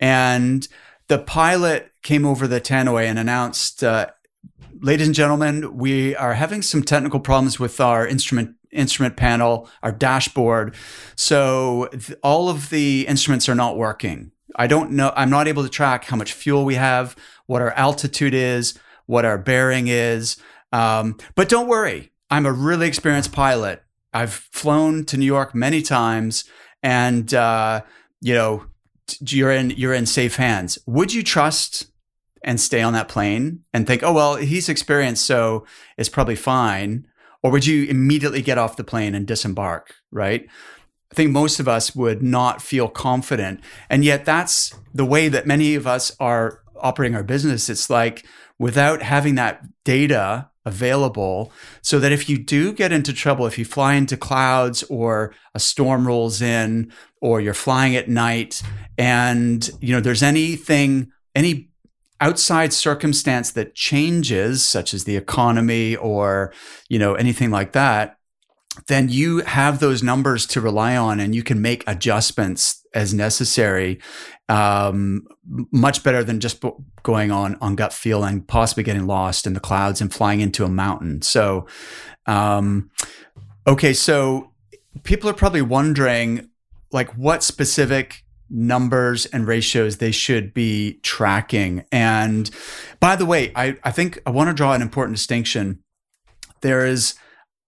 and 0.00 0.66
the 1.06 1.20
pilot 1.20 1.92
came 2.02 2.26
over 2.26 2.48
the 2.48 2.60
tannoy 2.60 3.04
and 3.04 3.16
announced, 3.16 3.84
uh, 3.84 4.08
"Ladies 4.80 5.06
and 5.06 5.14
gentlemen, 5.14 5.76
we 5.76 6.16
are 6.16 6.34
having 6.34 6.62
some 6.62 6.82
technical 6.82 7.20
problems 7.20 7.60
with 7.60 7.80
our 7.80 8.04
instrument 8.08 8.55
instrument 8.70 9.16
panel, 9.16 9.68
our 9.82 9.92
dashboard. 9.92 10.74
So 11.16 11.88
th- 11.92 12.18
all 12.22 12.48
of 12.48 12.70
the 12.70 13.06
instruments 13.06 13.48
are 13.48 13.54
not 13.54 13.76
working. 13.76 14.32
I 14.56 14.66
don't 14.66 14.92
know, 14.92 15.12
I'm 15.16 15.30
not 15.30 15.48
able 15.48 15.62
to 15.62 15.68
track 15.68 16.04
how 16.04 16.16
much 16.16 16.32
fuel 16.32 16.64
we 16.64 16.76
have, 16.76 17.16
what 17.46 17.62
our 17.62 17.72
altitude 17.72 18.34
is, 18.34 18.78
what 19.06 19.24
our 19.24 19.38
bearing 19.38 19.88
is. 19.88 20.36
Um, 20.72 21.18
but 21.34 21.48
don't 21.48 21.68
worry, 21.68 22.12
I'm 22.30 22.46
a 22.46 22.52
really 22.52 22.86
experienced 22.86 23.32
pilot. 23.32 23.82
I've 24.12 24.32
flown 24.32 25.04
to 25.06 25.16
New 25.16 25.26
York 25.26 25.54
many 25.54 25.82
times, 25.82 26.44
and 26.82 27.32
uh, 27.34 27.82
you 28.20 28.34
know, 28.34 28.64
you're 29.20 29.50
in 29.50 29.70
you're 29.70 29.94
in 29.94 30.06
safe 30.06 30.36
hands. 30.36 30.78
Would 30.86 31.12
you 31.12 31.22
trust 31.22 31.86
and 32.42 32.60
stay 32.60 32.80
on 32.80 32.92
that 32.94 33.08
plane 33.08 33.64
and 33.72 33.86
think, 33.86 34.02
oh 34.02 34.12
well, 34.12 34.36
he's 34.36 34.68
experienced, 34.68 35.26
so 35.26 35.66
it's 35.98 36.08
probably 36.08 36.36
fine? 36.36 37.06
Or 37.46 37.50
would 37.52 37.64
you 37.64 37.84
immediately 37.84 38.42
get 38.42 38.58
off 38.58 38.76
the 38.76 38.82
plane 38.82 39.14
and 39.14 39.24
disembark, 39.24 39.94
right? 40.10 40.48
I 41.12 41.14
think 41.14 41.30
most 41.30 41.60
of 41.60 41.68
us 41.68 41.94
would 41.94 42.20
not 42.20 42.60
feel 42.60 42.88
confident. 42.88 43.60
And 43.88 44.04
yet, 44.04 44.24
that's 44.24 44.74
the 44.92 45.04
way 45.04 45.28
that 45.28 45.46
many 45.46 45.76
of 45.76 45.86
us 45.86 46.10
are 46.18 46.64
operating 46.74 47.14
our 47.14 47.22
business. 47.22 47.68
It's 47.68 47.88
like 47.88 48.26
without 48.58 49.00
having 49.00 49.36
that 49.36 49.62
data 49.84 50.50
available 50.64 51.52
so 51.82 52.00
that 52.00 52.10
if 52.10 52.28
you 52.28 52.36
do 52.36 52.72
get 52.72 52.90
into 52.90 53.12
trouble, 53.12 53.46
if 53.46 53.58
you 53.58 53.64
fly 53.64 53.94
into 53.94 54.16
clouds 54.16 54.82
or 54.90 55.32
a 55.54 55.60
storm 55.60 56.04
rolls 56.04 56.42
in 56.42 56.92
or 57.20 57.40
you're 57.40 57.54
flying 57.54 57.94
at 57.94 58.08
night 58.08 58.60
and 58.98 59.70
you 59.80 59.94
know 59.94 60.00
there's 60.00 60.24
anything 60.24 61.12
any 61.36 61.68
outside 62.20 62.72
circumstance 62.72 63.50
that 63.52 63.74
changes 63.74 64.64
such 64.64 64.94
as 64.94 65.04
the 65.04 65.16
economy 65.16 65.96
or 65.96 66.52
you 66.88 66.98
know 66.98 67.14
anything 67.14 67.50
like 67.50 67.72
that 67.72 68.16
then 68.88 69.08
you 69.08 69.38
have 69.38 69.80
those 69.80 70.02
numbers 70.02 70.46
to 70.46 70.60
rely 70.60 70.96
on 70.96 71.18
and 71.18 71.34
you 71.34 71.42
can 71.42 71.60
make 71.60 71.82
adjustments 71.86 72.84
as 72.94 73.14
necessary 73.14 73.98
um, 74.48 75.26
much 75.72 76.04
better 76.04 76.22
than 76.22 76.40
just 76.40 76.62
going 77.02 77.30
on 77.30 77.56
on 77.60 77.74
gut 77.74 77.92
feeling 77.92 78.42
possibly 78.42 78.84
getting 78.84 79.06
lost 79.06 79.46
in 79.46 79.54
the 79.54 79.60
clouds 79.60 80.00
and 80.00 80.12
flying 80.12 80.40
into 80.40 80.64
a 80.64 80.68
mountain. 80.68 81.22
So 81.22 81.66
um, 82.26 82.90
okay 83.66 83.92
so 83.92 84.52
people 85.02 85.28
are 85.28 85.34
probably 85.34 85.62
wondering 85.62 86.50
like 86.92 87.10
what 87.16 87.42
specific 87.42 88.24
numbers 88.48 89.26
and 89.26 89.46
ratios 89.46 89.96
they 89.96 90.12
should 90.12 90.54
be 90.54 91.00
tracking 91.02 91.84
and 91.90 92.50
by 93.00 93.16
the 93.16 93.26
way 93.26 93.52
i, 93.56 93.76
I 93.82 93.90
think 93.90 94.20
i 94.26 94.30
want 94.30 94.48
to 94.48 94.54
draw 94.54 94.72
an 94.72 94.82
important 94.82 95.16
distinction 95.16 95.82
there 96.60 96.86
is 96.86 97.14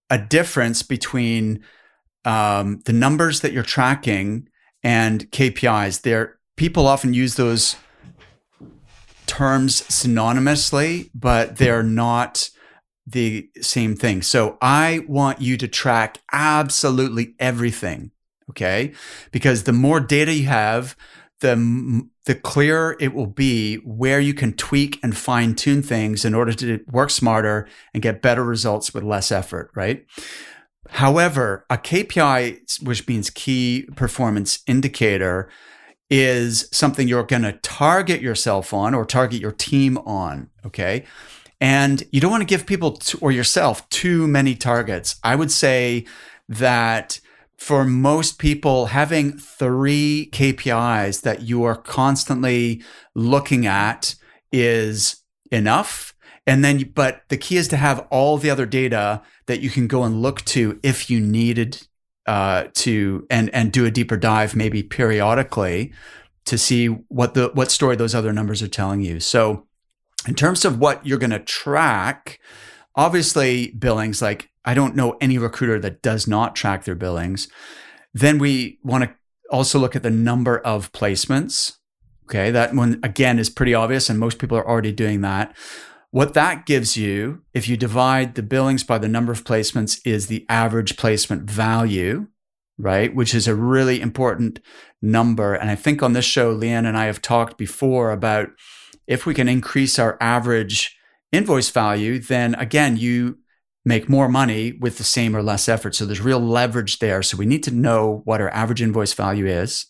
a 0.09 0.17
difference 0.17 0.81
between 0.83 1.63
um, 2.25 2.81
the 2.85 2.93
numbers 2.93 3.41
that 3.41 3.53
you're 3.53 3.63
tracking 3.63 4.47
and 4.83 5.29
KPIs. 5.31 6.01
There, 6.01 6.39
people 6.57 6.87
often 6.87 7.13
use 7.13 7.35
those 7.35 7.75
terms 9.25 9.81
synonymously, 9.83 11.09
but 11.13 11.57
they're 11.57 11.83
not 11.83 12.49
the 13.05 13.49
same 13.61 13.95
thing. 13.95 14.21
So 14.21 14.57
I 14.61 15.01
want 15.07 15.41
you 15.41 15.57
to 15.57 15.67
track 15.67 16.19
absolutely 16.31 17.35
everything. 17.39 18.11
Okay. 18.49 18.93
Because 19.31 19.63
the 19.63 19.73
more 19.73 19.99
data 19.99 20.33
you 20.33 20.47
have, 20.47 20.95
the 21.39 22.07
the 22.25 22.35
clearer 22.35 22.95
it 22.99 23.13
will 23.13 23.27
be 23.27 23.77
where 23.77 24.19
you 24.19 24.33
can 24.33 24.53
tweak 24.53 24.99
and 25.01 25.17
fine 25.17 25.55
tune 25.55 25.81
things 25.81 26.25
in 26.25 26.35
order 26.35 26.53
to 26.53 26.79
work 26.91 27.09
smarter 27.09 27.67
and 27.93 28.03
get 28.03 28.21
better 28.21 28.43
results 28.43 28.93
with 28.93 29.03
less 29.03 29.31
effort, 29.31 29.71
right? 29.73 30.05
However, 30.89 31.65
a 31.69 31.77
KPI, 31.77 32.83
which 32.83 33.07
means 33.07 33.29
key 33.29 33.87
performance 33.95 34.59
indicator, 34.67 35.49
is 36.09 36.67
something 36.71 37.07
you're 37.07 37.23
going 37.23 37.43
to 37.43 37.53
target 37.53 38.21
yourself 38.21 38.73
on 38.73 38.93
or 38.93 39.05
target 39.05 39.39
your 39.39 39.51
team 39.51 39.97
on. 39.99 40.49
Okay. 40.65 41.05
And 41.61 42.03
you 42.11 42.21
don't 42.21 42.31
want 42.31 42.41
to 42.41 42.47
give 42.47 42.65
people 42.65 42.99
or 43.21 43.31
yourself 43.31 43.87
too 43.89 44.27
many 44.27 44.55
targets. 44.55 45.17
I 45.23 45.35
would 45.35 45.51
say 45.51 46.05
that 46.47 47.19
for 47.59 47.83
most 47.83 48.39
people, 48.39 48.87
having 48.87 49.37
three 49.37 50.29
KPIs 50.31 51.21
that 51.21 51.41
you 51.41 51.63
are 51.65 51.75
constantly 51.75 52.81
looking 53.15 53.67
at 53.67 54.15
is 54.49 55.23
enough. 55.51 56.13
And 56.47 56.63
then, 56.63 56.91
but 56.95 57.23
the 57.27 57.37
key 57.37 57.57
is 57.57 57.67
to 57.67 57.77
have 57.77 58.07
all 58.09 58.37
the 58.37 58.49
other 58.49 58.65
data 58.65 59.21
that 59.47 59.59
you 59.59 59.69
can 59.69 59.87
go 59.87 60.03
and 60.03 60.21
look 60.21 60.43
to 60.45 60.79
if 60.83 61.09
you 61.09 61.19
needed 61.19 61.85
uh, 62.25 62.67
to, 62.75 63.27
and 63.29 63.49
and 63.53 63.73
do 63.73 63.85
a 63.85 63.91
deeper 63.91 64.15
dive 64.15 64.55
maybe 64.55 64.81
periodically 64.81 65.91
to 66.45 66.57
see 66.57 66.87
what 66.87 67.33
the 67.33 67.51
what 67.53 67.71
story 67.71 67.97
those 67.97 68.15
other 68.15 68.31
numbers 68.31 68.63
are 68.63 68.69
telling 68.69 69.01
you. 69.01 69.19
So, 69.19 69.67
in 70.27 70.33
terms 70.33 70.63
of 70.63 70.79
what 70.79 71.05
you're 71.05 71.19
going 71.19 71.29
to 71.31 71.39
track, 71.39 72.39
obviously 72.99 73.71
billings 73.71 74.21
like 74.21 74.49
I 74.65 74.73
don't 74.73 74.93
know 74.93 75.15
any 75.21 75.37
recruiter 75.37 75.79
that 75.79 76.01
does 76.01 76.27
not 76.27 76.53
track 76.53 76.83
their 76.83 76.95
billings. 76.95 77.47
Then 78.13 78.39
we 78.39 78.77
want 78.83 79.05
to 79.05 79.15
also 79.49 79.79
look 79.79 79.95
at 79.95 80.03
the 80.03 80.09
number 80.09 80.59
of 80.59 80.91
placements. 80.91 81.77
Okay, 82.25 82.51
that 82.51 82.75
one 82.75 82.99
again 83.01 83.39
is 83.39 83.49
pretty 83.49 83.73
obvious, 83.73 84.09
and 84.09 84.19
most 84.19 84.37
people 84.37 84.57
are 84.57 84.67
already 84.67 84.91
doing 84.91 85.21
that. 85.21 85.55
What 86.11 86.33
that 86.33 86.65
gives 86.65 86.97
you, 86.97 87.43
if 87.53 87.69
you 87.69 87.77
divide 87.77 88.35
the 88.35 88.43
billings 88.43 88.83
by 88.83 88.97
the 88.97 89.07
number 89.07 89.31
of 89.31 89.45
placements, 89.45 90.01
is 90.05 90.27
the 90.27 90.45
average 90.49 90.97
placement 90.97 91.49
value, 91.49 92.27
right? 92.77 93.15
Which 93.15 93.33
is 93.33 93.47
a 93.47 93.55
really 93.55 94.01
important 94.01 94.59
number. 95.01 95.53
And 95.53 95.69
I 95.69 95.75
think 95.75 96.03
on 96.03 96.11
this 96.13 96.25
show, 96.25 96.53
Leanne 96.53 96.85
and 96.85 96.97
I 96.97 97.05
have 97.05 97.21
talked 97.21 97.57
before 97.57 98.11
about 98.11 98.49
if 99.07 99.25
we 99.25 99.33
can 99.33 99.47
increase 99.47 99.97
our 99.97 100.17
average 100.19 100.98
invoice 101.31 101.69
value, 101.69 102.19
then 102.19 102.55
again, 102.55 102.97
you 102.97 103.39
make 103.85 104.09
more 104.09 104.27
money 104.27 104.73
with 104.73 104.97
the 104.97 105.03
same 105.03 105.35
or 105.35 105.41
less 105.41 105.69
effort. 105.69 105.95
So 105.95 106.05
there's 106.05 106.21
real 106.21 106.39
leverage 106.39 106.99
there. 106.99 107.23
So 107.23 107.37
we 107.37 107.45
need 107.45 107.63
to 107.63 107.71
know 107.71 108.21
what 108.25 108.41
our 108.41 108.49
average 108.49 108.81
invoice 108.81 109.13
value 109.13 109.47
is. 109.47 109.85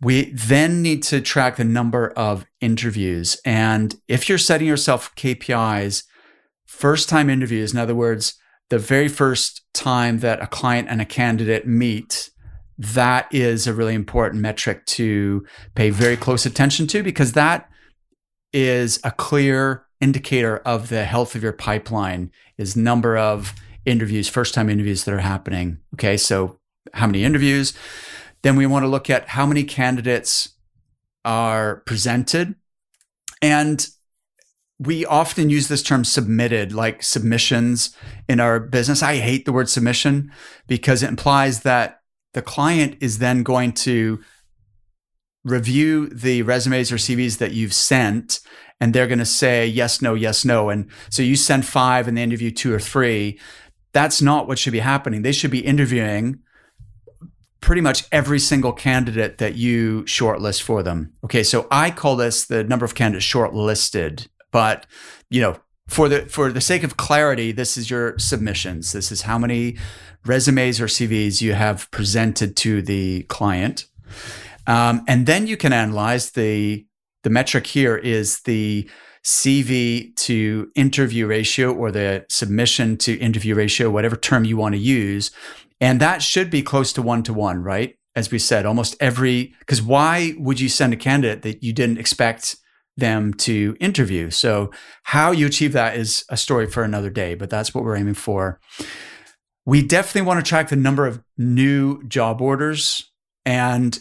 We 0.00 0.32
then 0.32 0.82
need 0.82 1.02
to 1.04 1.20
track 1.20 1.56
the 1.56 1.64
number 1.64 2.08
of 2.10 2.44
interviews. 2.60 3.40
And 3.44 3.94
if 4.08 4.28
you're 4.28 4.38
setting 4.38 4.66
yourself 4.66 5.14
KPIs, 5.14 6.04
first 6.66 7.08
time 7.08 7.30
interviews, 7.30 7.72
in 7.72 7.78
other 7.78 7.94
words, 7.94 8.34
the 8.70 8.78
very 8.78 9.08
first 9.08 9.62
time 9.74 10.18
that 10.20 10.42
a 10.42 10.46
client 10.46 10.88
and 10.90 11.00
a 11.00 11.04
candidate 11.04 11.66
meet, 11.66 12.30
that 12.78 13.32
is 13.32 13.66
a 13.66 13.74
really 13.74 13.94
important 13.94 14.42
metric 14.42 14.84
to 14.86 15.46
pay 15.74 15.90
very 15.90 16.16
close 16.16 16.46
attention 16.46 16.86
to 16.88 17.02
because 17.02 17.32
that 17.32 17.68
is 18.52 19.00
a 19.04 19.10
clear 19.10 19.86
indicator 20.00 20.58
of 20.58 20.88
the 20.88 21.04
health 21.04 21.34
of 21.34 21.42
your 21.42 21.52
pipeline 21.52 22.30
is 22.58 22.76
number 22.76 23.16
of 23.16 23.54
interviews, 23.84 24.28
first 24.28 24.54
time 24.54 24.68
interviews 24.68 25.04
that 25.04 25.14
are 25.14 25.18
happening. 25.18 25.78
Okay, 25.94 26.16
so 26.16 26.58
how 26.92 27.06
many 27.06 27.24
interviews? 27.24 27.72
Then 28.42 28.56
we 28.56 28.66
want 28.66 28.82
to 28.82 28.88
look 28.88 29.08
at 29.08 29.28
how 29.28 29.46
many 29.46 29.64
candidates 29.64 30.50
are 31.24 31.76
presented. 31.86 32.56
And 33.40 33.86
we 34.78 35.04
often 35.06 35.48
use 35.48 35.68
this 35.68 35.82
term 35.82 36.04
submitted, 36.04 36.72
like 36.72 37.02
submissions 37.02 37.96
in 38.28 38.40
our 38.40 38.58
business. 38.58 39.02
I 39.02 39.16
hate 39.16 39.44
the 39.44 39.52
word 39.52 39.68
submission 39.68 40.32
because 40.66 41.02
it 41.02 41.08
implies 41.08 41.60
that 41.60 42.00
the 42.34 42.42
client 42.42 42.96
is 43.00 43.18
then 43.18 43.42
going 43.42 43.72
to 43.72 44.20
review 45.44 46.08
the 46.08 46.42
resumes 46.42 46.92
or 46.92 46.96
CVs 46.96 47.38
that 47.38 47.52
you've 47.52 47.74
sent 47.74 48.40
and 48.82 48.92
they're 48.92 49.06
going 49.06 49.20
to 49.20 49.24
say 49.24 49.64
yes, 49.64 50.02
no, 50.02 50.14
yes, 50.14 50.44
no. 50.44 50.68
And 50.68 50.90
so 51.08 51.22
you 51.22 51.36
send 51.36 51.64
five 51.64 52.08
and 52.08 52.16
they 52.16 52.22
interview 52.24 52.50
two 52.50 52.74
or 52.74 52.80
three. 52.80 53.38
That's 53.92 54.20
not 54.20 54.48
what 54.48 54.58
should 54.58 54.72
be 54.72 54.80
happening. 54.80 55.22
They 55.22 55.30
should 55.30 55.52
be 55.52 55.64
interviewing 55.64 56.40
pretty 57.60 57.80
much 57.80 58.04
every 58.10 58.40
single 58.40 58.72
candidate 58.72 59.38
that 59.38 59.54
you 59.54 60.02
shortlist 60.02 60.62
for 60.62 60.82
them. 60.82 61.12
Okay, 61.22 61.44
so 61.44 61.68
I 61.70 61.92
call 61.92 62.16
this 62.16 62.44
the 62.44 62.64
number 62.64 62.84
of 62.84 62.96
candidates 62.96 63.24
shortlisted, 63.24 64.26
but 64.50 64.84
you 65.30 65.40
know, 65.40 65.60
for 65.88 66.08
the 66.08 66.26
for 66.26 66.50
the 66.50 66.60
sake 66.60 66.82
of 66.82 66.96
clarity, 66.96 67.52
this 67.52 67.76
is 67.76 67.88
your 67.88 68.18
submissions. 68.18 68.92
This 68.92 69.12
is 69.12 69.22
how 69.22 69.38
many 69.38 69.76
resumes 70.24 70.80
or 70.80 70.86
CVs 70.86 71.40
you 71.40 71.52
have 71.52 71.88
presented 71.92 72.56
to 72.56 72.82
the 72.82 73.22
client. 73.24 73.86
Um, 74.66 75.04
and 75.08 75.26
then 75.26 75.46
you 75.46 75.56
can 75.56 75.72
analyze 75.72 76.30
the 76.30 76.86
the 77.22 77.30
metric 77.30 77.66
here 77.66 77.96
is 77.96 78.40
the 78.40 78.88
CV 79.24 80.14
to 80.16 80.70
interview 80.74 81.26
ratio 81.26 81.72
or 81.72 81.92
the 81.92 82.26
submission 82.28 82.96
to 82.98 83.14
interview 83.18 83.54
ratio, 83.54 83.90
whatever 83.90 84.16
term 84.16 84.44
you 84.44 84.56
want 84.56 84.74
to 84.74 84.80
use. 84.80 85.30
And 85.80 86.00
that 86.00 86.22
should 86.22 86.50
be 86.50 86.62
close 86.62 86.92
to 86.94 87.02
one 87.02 87.22
to 87.24 87.32
one, 87.32 87.62
right? 87.62 87.96
As 88.14 88.30
we 88.30 88.38
said, 88.38 88.66
almost 88.66 88.96
every, 89.00 89.54
because 89.60 89.80
why 89.80 90.34
would 90.38 90.60
you 90.60 90.68
send 90.68 90.92
a 90.92 90.96
candidate 90.96 91.42
that 91.42 91.62
you 91.62 91.72
didn't 91.72 91.98
expect 91.98 92.56
them 92.96 93.32
to 93.34 93.76
interview? 93.80 94.30
So, 94.30 94.70
how 95.04 95.30
you 95.30 95.46
achieve 95.46 95.72
that 95.72 95.96
is 95.96 96.24
a 96.28 96.36
story 96.36 96.66
for 96.66 96.82
another 96.82 97.08
day, 97.08 97.34
but 97.34 97.48
that's 97.48 97.74
what 97.74 97.84
we're 97.84 97.96
aiming 97.96 98.14
for. 98.14 98.60
We 99.64 99.86
definitely 99.86 100.22
want 100.22 100.44
to 100.44 100.48
track 100.48 100.68
the 100.68 100.76
number 100.76 101.06
of 101.06 101.22
new 101.38 102.02
job 102.06 102.42
orders. 102.42 103.11
And 103.44 103.98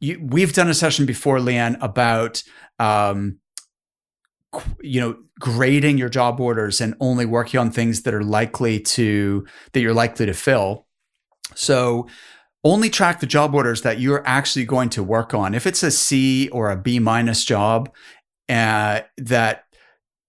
you, 0.00 0.20
we've 0.22 0.52
done 0.52 0.68
a 0.68 0.74
session 0.74 1.06
before, 1.06 1.38
Leanne, 1.38 1.76
about 1.80 2.42
um, 2.78 3.38
you 4.80 5.00
know 5.00 5.16
grading 5.40 5.98
your 5.98 6.08
job 6.08 6.40
orders 6.40 6.80
and 6.80 6.94
only 7.00 7.26
working 7.26 7.60
on 7.60 7.70
things 7.70 8.02
that 8.02 8.14
are 8.14 8.24
likely 8.24 8.80
to 8.80 9.46
that 9.72 9.80
you're 9.80 9.94
likely 9.94 10.26
to 10.26 10.34
fill. 10.34 10.86
So 11.54 12.08
only 12.64 12.90
track 12.90 13.20
the 13.20 13.26
job 13.26 13.54
orders 13.54 13.82
that 13.82 14.00
you're 14.00 14.26
actually 14.26 14.64
going 14.64 14.90
to 14.90 15.02
work 15.02 15.32
on. 15.32 15.54
If 15.54 15.66
it's 15.66 15.82
a 15.82 15.90
C 15.90 16.48
or 16.48 16.70
a 16.70 16.76
B 16.76 16.98
minus 16.98 17.44
job 17.44 17.94
uh, 18.48 19.02
that 19.16 19.64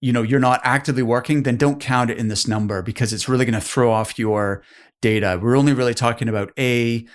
you 0.00 0.12
know 0.12 0.22
you're 0.22 0.40
not 0.40 0.60
actively 0.64 1.02
working, 1.02 1.42
then 1.42 1.56
don't 1.56 1.80
count 1.80 2.10
it 2.10 2.18
in 2.18 2.28
this 2.28 2.46
number 2.46 2.82
because 2.82 3.12
it's 3.12 3.28
really 3.28 3.44
going 3.44 3.54
to 3.54 3.60
throw 3.60 3.90
off 3.90 4.18
your 4.18 4.62
data. 5.00 5.38
We're 5.40 5.56
only 5.56 5.72
really 5.72 5.94
talking 5.94 6.28
about 6.28 6.52
A 6.58 7.06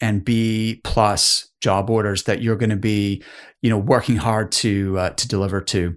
and 0.00 0.24
B 0.24 0.80
plus 0.84 1.48
job 1.60 1.90
orders 1.90 2.24
that 2.24 2.42
you're 2.42 2.56
going 2.56 2.70
to 2.70 2.76
be, 2.76 3.22
you 3.62 3.70
know, 3.70 3.78
working 3.78 4.16
hard 4.16 4.52
to 4.52 4.98
uh, 4.98 5.10
to 5.10 5.28
deliver 5.28 5.60
to. 5.60 5.96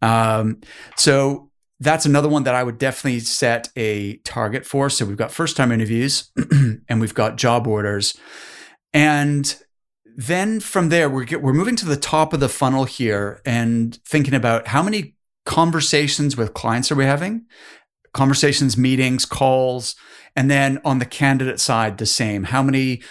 Um, 0.00 0.60
so 0.96 1.50
that's 1.80 2.06
another 2.06 2.28
one 2.28 2.44
that 2.44 2.54
I 2.54 2.62
would 2.62 2.78
definitely 2.78 3.20
set 3.20 3.68
a 3.76 4.16
target 4.18 4.64
for. 4.64 4.88
So 4.88 5.04
we've 5.04 5.16
got 5.16 5.32
first 5.32 5.56
time 5.56 5.72
interviews 5.72 6.30
and 6.88 7.00
we've 7.00 7.14
got 7.14 7.36
job 7.36 7.66
orders. 7.66 8.16
And 8.92 9.54
then 10.16 10.60
from 10.60 10.90
there, 10.90 11.10
we're, 11.10 11.26
we're 11.40 11.52
moving 11.52 11.76
to 11.76 11.86
the 11.86 11.96
top 11.96 12.32
of 12.32 12.40
the 12.40 12.48
funnel 12.48 12.84
here 12.84 13.40
and 13.44 13.98
thinking 14.06 14.34
about 14.34 14.68
how 14.68 14.82
many 14.82 15.16
conversations 15.44 16.36
with 16.36 16.54
clients 16.54 16.92
are 16.92 16.94
we 16.94 17.04
having? 17.04 17.46
Conversations, 18.12 18.76
meetings, 18.76 19.24
calls. 19.24 19.96
And 20.36 20.50
then 20.50 20.80
on 20.84 20.98
the 20.98 21.04
candidate 21.04 21.58
side, 21.60 21.98
the 21.98 22.06
same. 22.06 22.44
How 22.44 22.62
many 22.62 23.02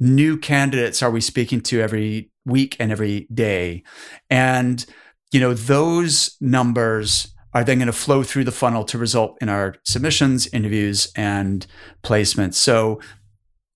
new 0.00 0.36
candidates 0.36 1.02
are 1.02 1.10
we 1.10 1.20
speaking 1.20 1.60
to 1.62 1.80
every 1.80 2.30
week 2.44 2.76
and 2.78 2.92
every 2.92 3.26
day? 3.32 3.82
And, 4.30 4.84
you 5.32 5.40
know, 5.40 5.54
those 5.54 6.36
numbers 6.40 7.34
are 7.54 7.64
then 7.64 7.78
going 7.78 7.86
to 7.86 7.92
flow 7.92 8.22
through 8.22 8.44
the 8.44 8.52
funnel 8.52 8.84
to 8.84 8.98
result 8.98 9.38
in 9.40 9.48
our 9.48 9.76
submissions, 9.84 10.46
interviews, 10.52 11.10
and 11.16 11.66
placements. 12.02 12.54
So 12.54 13.00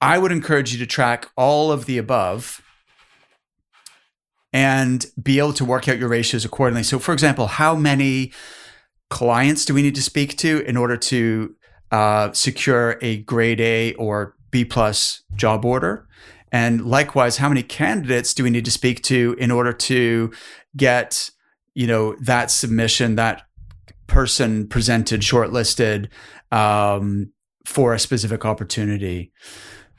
I 0.01 0.19
would 0.19 0.33
encourage 0.33 0.73
you 0.73 0.79
to 0.79 0.87
track 0.87 1.29
all 1.37 1.73
of 1.73 1.87
the 1.87 1.99
above 1.99 2.61
and 4.53 5.07
be 5.21 5.39
able 5.39 5.55
to 5.55 5.65
work 5.65 5.89
out 5.89 5.99
your 5.99 6.09
ratios 6.09 6.45
accordingly. 6.45 6.83
So, 6.83 6.99
for 6.99 7.13
example, 7.13 7.47
how 7.47 7.75
many 7.75 8.33
clients 9.09 9.65
do 9.65 9.75
we 9.75 9.83
need 9.83 9.95
to 9.95 10.03
speak 10.03 10.37
to 10.39 10.61
in 10.67 10.77
order 10.77 10.97
to 10.97 11.55
uh, 11.91 12.33
secure 12.33 12.99
a 13.01 13.19
grade 13.19 13.61
A 13.61 13.95
or 13.95 14.35
B 14.53 14.65
plus 14.65 15.25
job 15.35 15.65
order? 15.65 16.07
And 16.53 16.85
likewise, 16.85 17.39
how 17.39 17.49
many 17.49 17.63
candidates 17.63 18.35
do 18.35 18.45
we 18.45 18.51
need 18.51 18.67
to 18.67 18.71
speak 18.71 19.03
to 19.05 19.35
in 19.39 19.51
order 19.51 19.73
to 19.73 20.31
get, 20.77 21.31
you 21.75 21.87
know, 21.87 22.15
that 22.21 22.51
submission, 22.51 23.17
that 23.17 23.43
person 24.07 24.69
presented, 24.69 25.23
shortlisted 25.23 26.09
um, 26.53 27.33
for 27.65 27.95
a 27.95 27.99
specific 27.99 28.45
opportunity? 28.45 29.33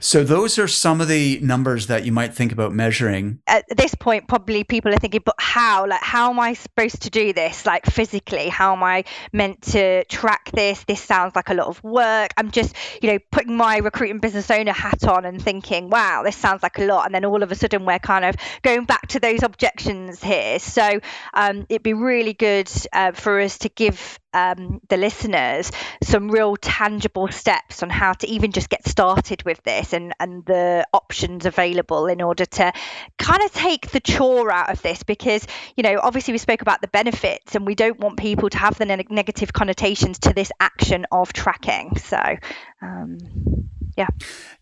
So 0.03 0.25
those 0.25 0.59
are 0.59 0.67
some 0.67 0.99
of 0.99 1.07
the 1.07 1.39
numbers 1.41 1.87
that 1.87 2.03
you 2.03 2.11
might 2.11 2.33
think 2.33 2.51
about 2.51 2.73
measuring. 2.73 3.39
At 3.47 3.63
this 3.69 3.95
point, 3.95 4.27
probably 4.27 4.65
people 4.65 4.93
are 4.93 4.97
thinking, 4.97 5.21
but 5.23 5.35
how? 5.39 5.87
Like, 5.87 6.03
how 6.03 6.29
am 6.29 6.41
I 6.41 6.55
supposed 6.55 7.03
to 7.03 7.09
do 7.09 7.31
this? 7.31 7.65
Like 7.65 7.85
physically, 7.85 8.49
how 8.49 8.75
am 8.75 8.83
I 8.83 9.05
meant 9.31 9.61
to 9.71 10.03
track 10.05 10.51
this? 10.51 10.83
This 10.83 11.01
sounds 11.01 11.37
like 11.37 11.47
a 11.47 11.53
lot 11.53 11.67
of 11.67 11.81
work. 11.85 12.33
I'm 12.35 12.51
just, 12.51 12.75
you 13.01 13.13
know, 13.13 13.19
putting 13.31 13.55
my 13.55 13.77
recruiting 13.77 14.19
business 14.19 14.51
owner 14.51 14.73
hat 14.73 15.07
on 15.07 15.23
and 15.23 15.41
thinking, 15.41 15.89
wow, 15.89 16.23
this 16.23 16.35
sounds 16.35 16.63
like 16.63 16.79
a 16.79 16.83
lot. 16.83 17.05
And 17.05 17.15
then 17.15 17.23
all 17.23 17.41
of 17.41 17.49
a 17.49 17.55
sudden, 17.55 17.85
we're 17.85 17.97
kind 17.97 18.25
of 18.25 18.35
going 18.61 18.83
back 18.83 19.07
to 19.07 19.21
those 19.21 19.41
objections 19.41 20.21
here. 20.21 20.59
So 20.59 20.99
um, 21.33 21.65
it'd 21.69 21.81
be 21.81 21.93
really 21.93 22.33
good 22.33 22.69
uh, 22.91 23.13
for 23.13 23.39
us 23.39 23.59
to 23.59 23.69
give 23.69 24.19
um, 24.33 24.81
the 24.89 24.97
listeners 24.97 25.71
some 26.03 26.29
real 26.29 26.55
tangible 26.55 27.27
steps 27.29 27.83
on 27.83 27.89
how 27.89 28.13
to 28.13 28.27
even 28.27 28.51
just 28.51 28.69
get 28.69 28.87
started 28.87 29.43
with 29.43 29.61
this 29.63 29.93
and, 29.93 30.13
and 30.19 30.45
the 30.45 30.85
options 30.93 31.45
available 31.45 32.07
in 32.07 32.21
order 32.21 32.45
to 32.45 32.71
kind 33.17 33.41
of 33.43 33.51
take 33.53 33.89
the 33.91 33.99
chore 33.99 34.51
out 34.51 34.69
of 34.69 34.81
this 34.81 35.03
because 35.03 35.45
you 35.75 35.83
know 35.83 35.99
obviously 36.01 36.33
we 36.33 36.37
spoke 36.37 36.61
about 36.61 36.81
the 36.81 36.87
benefits 36.87 37.55
and 37.55 37.65
we 37.65 37.75
don't 37.75 37.99
want 37.99 38.17
people 38.17 38.49
to 38.49 38.57
have 38.57 38.77
the 38.77 38.85
ne- 38.85 39.05
negative 39.09 39.53
connotations 39.53 40.19
to 40.19 40.33
this 40.33 40.51
action 40.59 41.05
of 41.11 41.33
tracking 41.33 41.95
so 41.97 42.21
um, 42.81 43.17
yeah. 43.97 44.07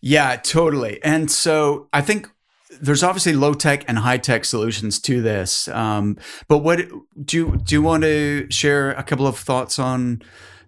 Yeah 0.00 0.36
totally. 0.36 1.02
And 1.02 1.30
so 1.30 1.88
i 1.92 2.00
think 2.00 2.28
there's 2.80 3.02
obviously 3.02 3.32
low 3.32 3.54
tech 3.54 3.84
and 3.88 3.98
high 3.98 4.18
tech 4.18 4.44
solutions 4.44 4.98
to 5.00 5.22
this. 5.22 5.68
Um, 5.68 6.16
but 6.48 6.58
what 6.58 6.80
do 7.24 7.36
you 7.36 7.56
do? 7.56 7.74
You 7.74 7.82
want 7.82 8.02
to 8.04 8.50
share 8.50 8.92
a 8.92 9.02
couple 9.02 9.26
of 9.26 9.38
thoughts 9.38 9.78
on 9.78 10.22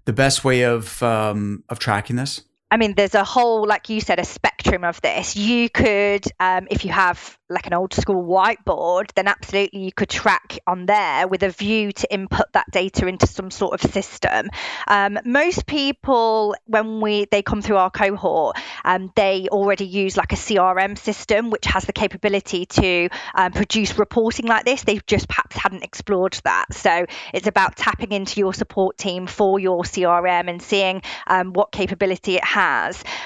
the 0.04 0.12
best 0.12 0.44
way 0.44 0.62
of 0.62 1.02
um, 1.02 1.64
of 1.68 1.78
tracking 1.78 2.16
this? 2.16 2.42
I 2.74 2.76
mean, 2.76 2.94
there's 2.96 3.14
a 3.14 3.22
whole, 3.22 3.64
like 3.68 3.88
you 3.88 4.00
said, 4.00 4.18
a 4.18 4.24
spectrum 4.24 4.82
of 4.82 5.00
this. 5.00 5.36
You 5.36 5.70
could, 5.70 6.26
um, 6.40 6.66
if 6.72 6.84
you 6.84 6.90
have 6.90 7.38
like 7.48 7.68
an 7.68 7.72
old 7.72 7.92
school 7.94 8.24
whiteboard, 8.26 9.12
then 9.14 9.28
absolutely 9.28 9.80
you 9.80 9.92
could 9.92 10.08
track 10.08 10.58
on 10.66 10.86
there 10.86 11.28
with 11.28 11.44
a 11.44 11.50
view 11.50 11.92
to 11.92 12.12
input 12.12 12.52
that 12.52 12.68
data 12.72 13.06
into 13.06 13.28
some 13.28 13.50
sort 13.52 13.74
of 13.74 13.92
system. 13.92 14.50
Um, 14.88 15.18
most 15.24 15.66
people, 15.66 16.56
when 16.66 17.00
we 17.00 17.26
they 17.26 17.42
come 17.42 17.62
through 17.62 17.76
our 17.76 17.90
cohort, 17.90 18.56
um, 18.84 19.12
they 19.14 19.46
already 19.50 19.86
use 19.86 20.16
like 20.16 20.32
a 20.32 20.36
CRM 20.36 20.98
system 20.98 21.50
which 21.50 21.66
has 21.66 21.84
the 21.84 21.92
capability 21.92 22.66
to 22.66 23.08
um, 23.34 23.52
produce 23.52 23.98
reporting 23.98 24.46
like 24.46 24.64
this. 24.64 24.82
They've 24.82 25.06
just 25.06 25.28
perhaps 25.28 25.56
hadn't 25.56 25.84
explored 25.84 26.40
that. 26.44 26.72
So 26.72 27.06
it's 27.32 27.46
about 27.46 27.76
tapping 27.76 28.10
into 28.10 28.40
your 28.40 28.52
support 28.52 28.98
team 28.98 29.28
for 29.28 29.60
your 29.60 29.82
CRM 29.82 30.48
and 30.48 30.60
seeing 30.60 31.02
um, 31.28 31.52
what 31.52 31.70
capability 31.70 32.36
it 32.36 32.44
has. 32.44 32.63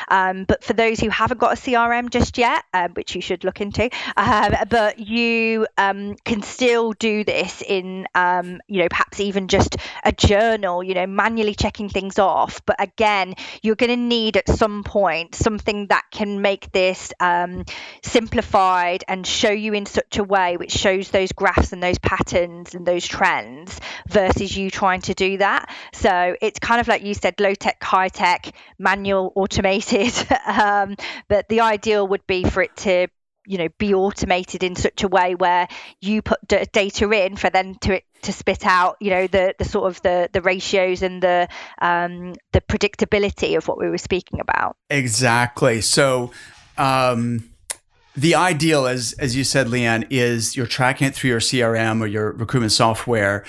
Um, 0.08 0.44
but 0.44 0.64
for 0.64 0.72
those 0.72 1.00
who 1.00 1.08
haven't 1.08 1.38
got 1.38 1.52
a 1.52 1.60
CRM 1.60 2.10
just 2.10 2.38
yet, 2.38 2.64
uh, 2.72 2.88
which 2.88 3.14
you 3.14 3.20
should 3.20 3.44
look 3.44 3.60
into, 3.60 3.90
um, 4.16 4.54
but 4.68 4.98
you 4.98 5.66
um, 5.76 6.16
can 6.24 6.42
still 6.42 6.92
do 6.92 7.24
this 7.24 7.62
in, 7.62 8.06
um, 8.14 8.60
you 8.66 8.82
know, 8.82 8.88
perhaps 8.88 9.20
even 9.20 9.48
just 9.48 9.76
a 10.04 10.12
journal, 10.12 10.82
you 10.82 10.94
know, 10.94 11.06
manually 11.06 11.54
checking 11.54 11.88
things 11.88 12.18
off. 12.18 12.64
But 12.64 12.76
again, 12.82 13.34
you're 13.62 13.76
going 13.76 13.90
to 13.90 13.96
need 13.96 14.36
at 14.36 14.48
some 14.48 14.84
point 14.84 15.34
something 15.34 15.88
that 15.88 16.04
can 16.10 16.42
make 16.42 16.72
this 16.72 17.12
um, 17.20 17.64
simplified 18.02 19.04
and 19.08 19.26
show 19.26 19.50
you 19.50 19.74
in 19.74 19.86
such 19.86 20.18
a 20.18 20.24
way 20.24 20.56
which 20.56 20.72
shows 20.72 21.10
those 21.10 21.32
graphs 21.32 21.72
and 21.72 21.82
those 21.82 21.98
patterns 21.98 22.74
and 22.74 22.86
those 22.86 23.06
trends 23.06 23.80
versus 24.08 24.56
you 24.56 24.70
trying 24.70 25.00
to 25.02 25.14
do 25.14 25.38
that. 25.38 25.70
So 25.92 26.36
it's 26.40 26.58
kind 26.58 26.80
of 26.80 26.88
like 26.88 27.02
you 27.02 27.14
said, 27.14 27.40
low 27.40 27.54
tech, 27.54 27.82
high 27.82 28.08
tech, 28.08 28.52
manual, 28.78 29.27
automated. 29.34 30.14
um, 30.46 30.96
but 31.28 31.48
the 31.48 31.60
ideal 31.60 32.06
would 32.08 32.26
be 32.26 32.44
for 32.44 32.62
it 32.62 32.76
to 32.78 33.08
you 33.48 33.56
know 33.56 33.68
be 33.78 33.94
automated 33.94 34.62
in 34.62 34.76
such 34.76 35.02
a 35.02 35.08
way 35.08 35.34
where 35.34 35.66
you 36.00 36.20
put 36.20 36.38
d- 36.46 36.64
data 36.70 37.10
in 37.10 37.34
for 37.34 37.48
then 37.48 37.74
to 37.76 38.00
to 38.22 38.32
spit 38.32 38.66
out 38.66 38.96
you 39.00 39.10
know 39.10 39.26
the 39.26 39.54
the 39.58 39.64
sort 39.64 39.90
of 39.90 40.00
the 40.02 40.28
the 40.32 40.42
ratios 40.42 41.02
and 41.02 41.22
the 41.22 41.48
um 41.80 42.34
the 42.52 42.60
predictability 42.60 43.56
of 43.56 43.66
what 43.66 43.78
we 43.78 43.88
were 43.88 43.98
speaking 43.98 44.40
about 44.40 44.76
exactly 44.90 45.80
so 45.80 46.30
um 46.76 47.48
the 48.14 48.34
ideal 48.34 48.86
as 48.86 49.14
as 49.14 49.34
you 49.34 49.44
said 49.44 49.66
leanne 49.66 50.06
is 50.10 50.54
you're 50.54 50.66
tracking 50.66 51.08
it 51.08 51.14
through 51.14 51.30
your 51.30 51.40
crm 51.40 52.02
or 52.02 52.06
your 52.06 52.32
recruitment 52.32 52.72
software 52.72 53.44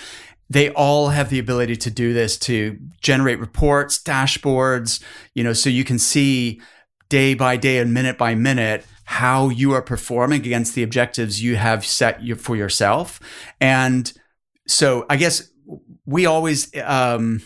they 0.50 0.72
all 0.72 1.10
have 1.10 1.30
the 1.30 1.40
ability 1.40 1.76
to 1.76 1.92
do 1.92 2.14
this 2.14 2.38
to 2.38 2.78
generate 3.02 3.40
reports 3.40 4.02
dashboards 4.02 5.04
you 5.34 5.44
know 5.44 5.54
so 5.54 5.70
you 5.70 5.84
can 5.84 6.00
see 6.00 6.62
day 7.10 7.34
by 7.34 7.58
day 7.58 7.80
and 7.80 7.94
minute 7.94 8.18
by 8.18 8.36
minute 8.36 8.86
how 9.10 9.50
you 9.50 9.72
are 9.72 9.82
performing 9.82 10.42
against 10.42 10.76
the 10.76 10.84
objectives 10.84 11.42
you 11.42 11.56
have 11.56 11.84
set 11.84 12.22
for 12.38 12.56
yourself. 12.56 13.20
And 13.60 14.14
so 14.68 15.08
I 15.10 15.18
guess 15.18 15.50
we 16.06 16.28
always, 16.28 16.70
um, 16.84 17.42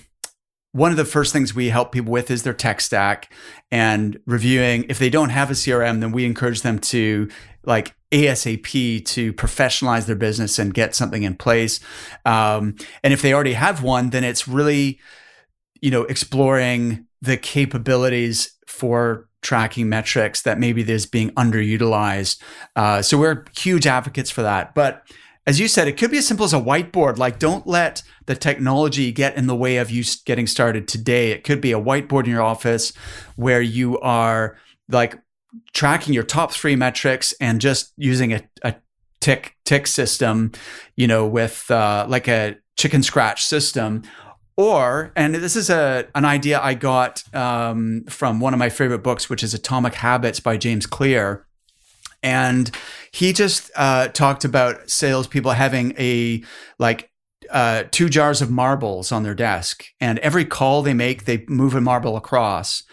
one 0.73 0.91
of 0.91 0.97
the 0.97 1.05
first 1.05 1.31
things 1.31 1.55
we 1.55 1.69
help 1.69 1.93
people 1.93 2.11
with 2.11 2.29
is 2.29 2.43
their 2.43 2.53
tech 2.53 2.81
stack 2.81 3.31
and 3.71 4.19
reviewing. 4.25 4.85
If 4.89 4.99
they 4.99 5.09
don't 5.09 5.29
have 5.29 5.49
a 5.51 5.53
CRM, 5.53 6.01
then 6.01 6.11
we 6.11 6.25
encourage 6.25 6.63
them 6.63 6.79
to 6.79 7.29
like 7.65 7.95
ASAP 8.11 9.05
to 9.05 9.33
professionalize 9.33 10.05
their 10.05 10.15
business 10.15 10.59
and 10.59 10.73
get 10.73 10.95
something 10.95 11.23
in 11.23 11.35
place. 11.35 11.79
Um, 12.25 12.75
and 13.03 13.13
if 13.13 13.21
they 13.21 13.33
already 13.33 13.53
have 13.53 13.83
one, 13.83 14.11
then 14.11 14.23
it's 14.23 14.47
really, 14.47 14.99
you 15.81 15.91
know, 15.91 16.03
exploring 16.03 17.07
the 17.21 17.37
capabilities 17.37 18.55
for 18.67 19.27
tracking 19.41 19.89
metrics 19.89 20.41
that 20.41 20.59
maybe 20.59 20.83
there's 20.83 21.05
being 21.05 21.31
underutilized. 21.31 22.41
Uh, 22.75 23.01
so 23.01 23.17
we're 23.17 23.45
huge 23.55 23.85
advocates 23.85 24.31
for 24.31 24.41
that. 24.41 24.73
But 24.73 25.05
as 25.45 25.59
you 25.59 25.67
said, 25.67 25.87
it 25.87 25.97
could 25.97 26.11
be 26.11 26.19
as 26.19 26.27
simple 26.27 26.45
as 26.45 26.53
a 26.53 26.59
whiteboard. 26.59 27.17
Like, 27.17 27.37
don't 27.37 27.67
let 27.67 28.01
the 28.25 28.35
technology 28.35 29.11
get 29.11 29.35
in 29.35 29.47
the 29.47 29.55
way 29.55 29.77
of 29.77 29.91
you 29.91 30.03
getting 30.25 30.47
started 30.47 30.87
today. 30.87 31.31
It 31.31 31.43
could 31.43 31.59
be 31.59 31.73
a 31.73 31.81
whiteboard 31.81 32.23
in 32.23 32.31
your 32.31 32.41
office 32.41 32.93
where 33.35 33.61
you 33.61 33.99
are 33.99 34.57
like 34.87 35.19
tracking 35.73 36.13
your 36.13 36.23
top 36.23 36.51
three 36.51 36.75
metrics 36.75 37.33
and 37.39 37.61
just 37.61 37.93
using 37.97 38.33
a, 38.33 38.41
a 38.63 38.75
tick 39.21 39.55
tick 39.65 39.87
system, 39.87 40.51
you 40.95 41.07
know, 41.07 41.25
with 41.25 41.69
uh, 41.71 42.05
like 42.09 42.27
a 42.27 42.55
chicken 42.77 43.03
scratch 43.03 43.45
system. 43.45 44.03
Or, 44.55 45.11
and 45.15 45.33
this 45.33 45.55
is 45.55 45.69
a 45.69 46.07
an 46.13 46.25
idea 46.25 46.59
I 46.61 46.75
got 46.75 47.23
um, 47.33 48.03
from 48.07 48.39
one 48.39 48.53
of 48.53 48.59
my 48.59 48.69
favorite 48.69 49.03
books, 49.03 49.29
which 49.29 49.43
is 49.43 49.53
Atomic 49.53 49.95
Habits 49.95 50.39
by 50.39 50.57
James 50.57 50.85
Clear. 50.85 51.47
And 52.21 52.69
he 53.11 53.33
just 53.33 53.71
uh, 53.75 54.09
talked 54.09 54.45
about 54.45 54.89
salespeople 54.89 55.51
having 55.51 55.93
a 55.97 56.43
like 56.79 57.09
uh, 57.49 57.83
two 57.91 58.09
jars 58.09 58.41
of 58.41 58.49
marbles 58.49 59.11
on 59.11 59.23
their 59.23 59.35
desk, 59.35 59.85
and 59.99 60.19
every 60.19 60.45
call 60.45 60.81
they 60.81 60.93
make, 60.93 61.25
they 61.25 61.45
move 61.47 61.75
a 61.75 61.81
marble 61.81 62.15
across, 62.15 62.83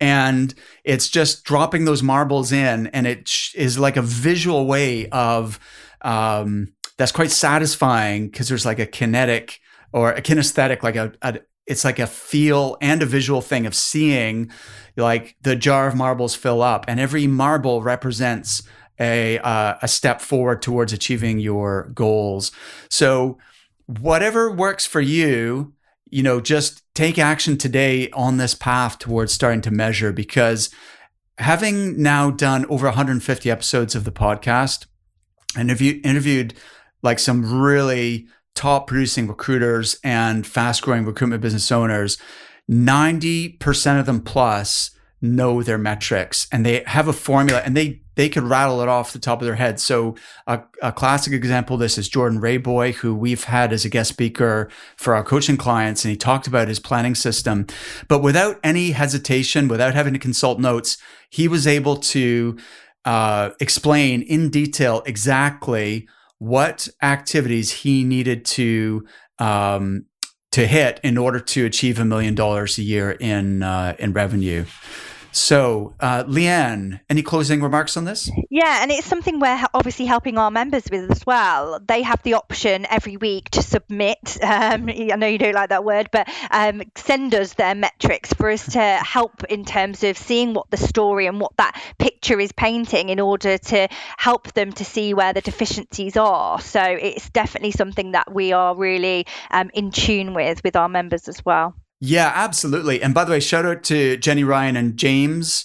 and 0.00 0.54
it's 0.84 1.08
just 1.08 1.44
dropping 1.44 1.84
those 1.84 2.02
marbles 2.02 2.52
in, 2.52 2.88
and 2.88 3.06
it 3.06 3.30
is 3.54 3.78
like 3.78 3.96
a 3.96 4.02
visual 4.02 4.66
way 4.66 5.08
of 5.08 5.58
um, 6.02 6.72
that's 6.96 7.12
quite 7.12 7.30
satisfying 7.30 8.28
because 8.28 8.48
there's 8.48 8.66
like 8.66 8.78
a 8.78 8.86
kinetic 8.86 9.60
or 9.92 10.12
a 10.12 10.22
kinesthetic, 10.22 10.82
like 10.82 10.96
a, 10.96 11.12
a 11.22 11.40
it's 11.66 11.84
like 11.84 11.98
a 11.98 12.06
feel 12.06 12.76
and 12.80 13.02
a 13.02 13.06
visual 13.06 13.42
thing 13.42 13.66
of 13.66 13.74
seeing 13.74 14.50
like 14.96 15.36
the 15.42 15.54
jar 15.54 15.86
of 15.86 15.94
marbles 15.94 16.34
fill 16.34 16.62
up 16.62 16.86
and 16.88 16.98
every 16.98 17.26
marble 17.26 17.82
represents 17.82 18.62
a 18.98 19.38
uh, 19.38 19.76
a 19.82 19.88
step 19.88 20.20
forward 20.20 20.62
towards 20.62 20.92
achieving 20.92 21.38
your 21.38 21.90
goals. 21.94 22.50
So 22.90 23.38
whatever 23.86 24.50
works 24.50 24.86
for 24.86 25.00
you 25.00 25.74
you 26.10 26.22
know 26.22 26.40
just 26.40 26.82
take 26.94 27.18
action 27.18 27.56
today 27.56 28.10
on 28.10 28.36
this 28.36 28.54
path 28.54 28.98
towards 28.98 29.32
starting 29.32 29.60
to 29.60 29.70
measure 29.70 30.12
because 30.12 30.70
having 31.38 32.00
now 32.02 32.30
done 32.30 32.66
over 32.66 32.86
150 32.86 33.50
episodes 33.50 33.94
of 33.94 34.04
the 34.04 34.12
podcast 34.12 34.86
and 35.56 35.70
have 35.70 35.80
you 35.80 36.00
interviewed 36.04 36.54
like 37.02 37.18
some 37.18 37.60
really 37.60 38.26
top 38.54 38.88
producing 38.88 39.28
recruiters 39.28 39.98
and 40.02 40.46
fast 40.46 40.82
growing 40.82 41.04
recruitment 41.04 41.40
business 41.40 41.70
owners, 41.70 42.18
90% 42.68 44.00
of 44.00 44.06
them 44.06 44.20
plus 44.20 44.90
know 45.20 45.62
their 45.62 45.78
metrics 45.78 46.46
and 46.52 46.66
they 46.66 46.82
have 46.86 47.08
a 47.08 47.12
formula 47.12 47.60
and 47.64 47.76
they 47.76 48.02
they 48.18 48.28
could 48.28 48.42
rattle 48.42 48.80
it 48.82 48.88
off 48.88 49.12
the 49.12 49.18
top 49.20 49.40
of 49.40 49.46
their 49.46 49.54
head. 49.54 49.78
So 49.78 50.16
a, 50.48 50.60
a 50.82 50.90
classic 50.90 51.32
example 51.32 51.74
of 51.74 51.80
this 51.80 51.96
is 51.96 52.08
Jordan 52.08 52.40
Rayboy, 52.40 52.94
who 52.94 53.14
we've 53.14 53.44
had 53.44 53.72
as 53.72 53.84
a 53.84 53.88
guest 53.88 54.08
speaker 54.08 54.68
for 54.96 55.14
our 55.14 55.22
coaching 55.22 55.56
clients, 55.56 56.04
and 56.04 56.10
he 56.10 56.16
talked 56.16 56.48
about 56.48 56.66
his 56.66 56.80
planning 56.80 57.14
system. 57.14 57.68
But 58.08 58.18
without 58.18 58.58
any 58.64 58.90
hesitation, 58.90 59.68
without 59.68 59.94
having 59.94 60.14
to 60.14 60.18
consult 60.18 60.58
notes, 60.58 60.98
he 61.30 61.46
was 61.46 61.64
able 61.64 61.96
to 61.96 62.58
uh, 63.04 63.50
explain 63.60 64.22
in 64.22 64.50
detail 64.50 65.04
exactly 65.06 66.08
what 66.38 66.88
activities 67.00 67.70
he 67.70 68.02
needed 68.02 68.44
to 68.46 69.06
um, 69.38 70.06
to 70.50 70.66
hit 70.66 70.98
in 71.04 71.16
order 71.16 71.38
to 71.38 71.66
achieve 71.66 72.00
a 72.00 72.04
million 72.04 72.34
dollars 72.34 72.78
a 72.78 72.82
year 72.82 73.12
in 73.12 73.62
uh, 73.62 73.94
in 74.00 74.12
revenue. 74.12 74.64
So, 75.32 75.94
uh, 76.00 76.24
Leanne, 76.24 77.00
any 77.08 77.22
closing 77.22 77.62
remarks 77.62 77.96
on 77.96 78.04
this? 78.04 78.30
Yeah, 78.50 78.82
and 78.82 78.90
it's 78.90 79.06
something 79.06 79.40
we're 79.40 79.64
obviously 79.74 80.06
helping 80.06 80.38
our 80.38 80.50
members 80.50 80.84
with 80.90 81.10
as 81.10 81.24
well. 81.26 81.80
They 81.86 82.02
have 82.02 82.22
the 82.22 82.34
option 82.34 82.86
every 82.88 83.16
week 83.16 83.50
to 83.50 83.62
submit. 83.62 84.38
Um, 84.48 84.88
I 84.88 85.14
know 85.16 85.26
you 85.26 85.38
don't 85.38 85.54
like 85.54 85.68
that 85.68 85.84
word, 85.84 86.08
but 86.10 86.28
um, 86.50 86.82
send 86.96 87.34
us 87.34 87.52
their 87.54 87.74
metrics 87.74 88.32
for 88.32 88.50
us 88.50 88.72
to 88.72 88.80
help 88.80 89.44
in 89.44 89.64
terms 89.64 90.02
of 90.02 90.16
seeing 90.16 90.52
what 90.54 90.70
the 90.70 90.76
story 90.76 91.26
and 91.26 91.38
what 91.38 91.56
that 91.58 91.80
picture 91.98 92.40
is 92.40 92.50
painting 92.52 93.10
in 93.10 93.20
order 93.20 93.58
to 93.58 93.88
help 94.16 94.52
them 94.54 94.72
to 94.72 94.84
see 94.84 95.14
where 95.14 95.32
the 95.32 95.42
deficiencies 95.42 96.16
are. 96.16 96.60
So 96.60 96.82
it's 96.82 97.30
definitely 97.30 97.72
something 97.72 98.12
that 98.12 98.32
we 98.32 98.52
are 98.52 98.74
really 98.74 99.26
um, 99.50 99.70
in 99.74 99.90
tune 99.90 100.34
with 100.34 100.64
with 100.64 100.74
our 100.74 100.88
members 100.88 101.28
as 101.28 101.44
well. 101.44 101.74
Yeah, 102.00 102.30
absolutely. 102.34 103.02
And 103.02 103.12
by 103.12 103.24
the 103.24 103.32
way, 103.32 103.40
shout 103.40 103.66
out 103.66 103.82
to 103.84 104.16
Jenny 104.18 104.44
Ryan 104.44 104.76
and 104.76 104.96
James 104.96 105.64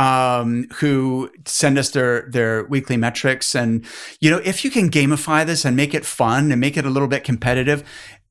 um, 0.00 0.66
who 0.76 1.30
send 1.44 1.78
us 1.78 1.90
their 1.90 2.22
their 2.30 2.64
weekly 2.64 2.96
metrics. 2.96 3.54
And 3.54 3.84
you 4.20 4.30
know, 4.30 4.40
if 4.44 4.64
you 4.64 4.70
can 4.70 4.90
gamify 4.90 5.44
this 5.44 5.64
and 5.64 5.76
make 5.76 5.94
it 5.94 6.06
fun 6.06 6.50
and 6.50 6.60
make 6.60 6.76
it 6.76 6.86
a 6.86 6.90
little 6.90 7.08
bit 7.08 7.22
competitive, 7.22 7.84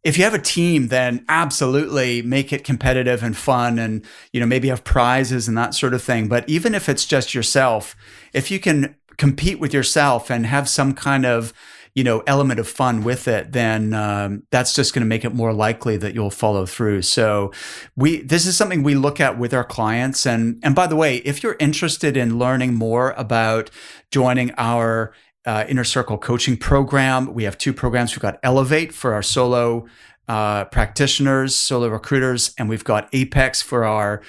if 0.04 0.18
you 0.18 0.24
have 0.24 0.34
a 0.34 0.40
team, 0.42 0.88
then 0.88 1.26
absolutely 1.30 2.22
make 2.24 2.52
it 2.52 2.64
competitive 2.64 3.22
and 3.22 3.38
fun, 3.38 3.78
and 3.78 4.04
you 4.34 4.40
know 4.40 4.48
maybe 4.48 4.70
have 4.70 4.84
prizes 4.84 5.48
and 5.48 5.58
that 5.58 5.76
sort 5.76 5.94
of 5.94 6.02
thing. 6.02 6.28
But 6.28 6.48
even 6.50 6.74
if 6.74 6.90
it's 6.90 7.06
just 7.06 7.36
yourself, 7.36 7.96
if 8.34 8.50
you 8.50 8.60
can 8.60 8.96
compete 9.18 9.60
with 9.60 9.74
yourself 9.74 10.32
and 10.32 10.46
have 10.48 10.68
some 10.70 10.94
kind 10.94 11.26
of 11.26 11.54
you 12.00 12.06
know 12.06 12.24
element 12.28 12.62
of 12.62 12.66
fun 12.66 13.04
with 13.04 13.28
it 13.28 13.52
then 13.52 13.94
um, 13.94 14.44
that's 14.52 14.74
just 14.74 14.94
going 14.94 15.02
to 15.02 15.06
make 15.06 15.26
it 15.26 15.36
more 15.36 15.52
likely 15.52 15.98
that 15.98 16.16
you'll 16.16 16.30
follow 16.30 16.66
through. 16.66 17.02
So 17.02 17.52
we 17.98 18.22
this 18.22 18.46
is 18.46 18.56
something 18.56 18.84
we 18.84 18.96
look 18.96 19.20
at 19.20 19.38
with 19.38 19.54
our 19.54 19.66
clients. 19.66 20.26
And 20.26 20.62
and 20.64 20.74
by 20.74 20.88
the 20.88 20.96
way 20.96 21.18
if 21.18 21.44
you're 21.44 21.58
interested 21.60 22.16
in 22.16 22.40
learning 22.40 22.74
more 22.74 23.12
about 23.18 23.70
joining 24.12 24.54
our 24.58 25.14
uh, 25.46 25.66
inner 25.68 25.84
circle 25.84 26.18
coaching 26.18 26.56
program 26.56 27.34
we 27.34 27.44
have 27.44 27.58
two 27.58 27.74
programs. 27.74 28.16
We've 28.16 28.22
got 28.22 28.40
elevate 28.44 28.94
for 28.94 29.14
our 29.14 29.22
solo 29.22 29.86
uh, 30.30 30.64
practitioners 30.66 31.54
solo 31.54 31.90
recruiters 31.90 32.54
and 32.58 32.70
we've 32.70 32.86
got 32.86 33.10
apex 33.12 33.62
for 33.62 33.84
our 33.84 34.22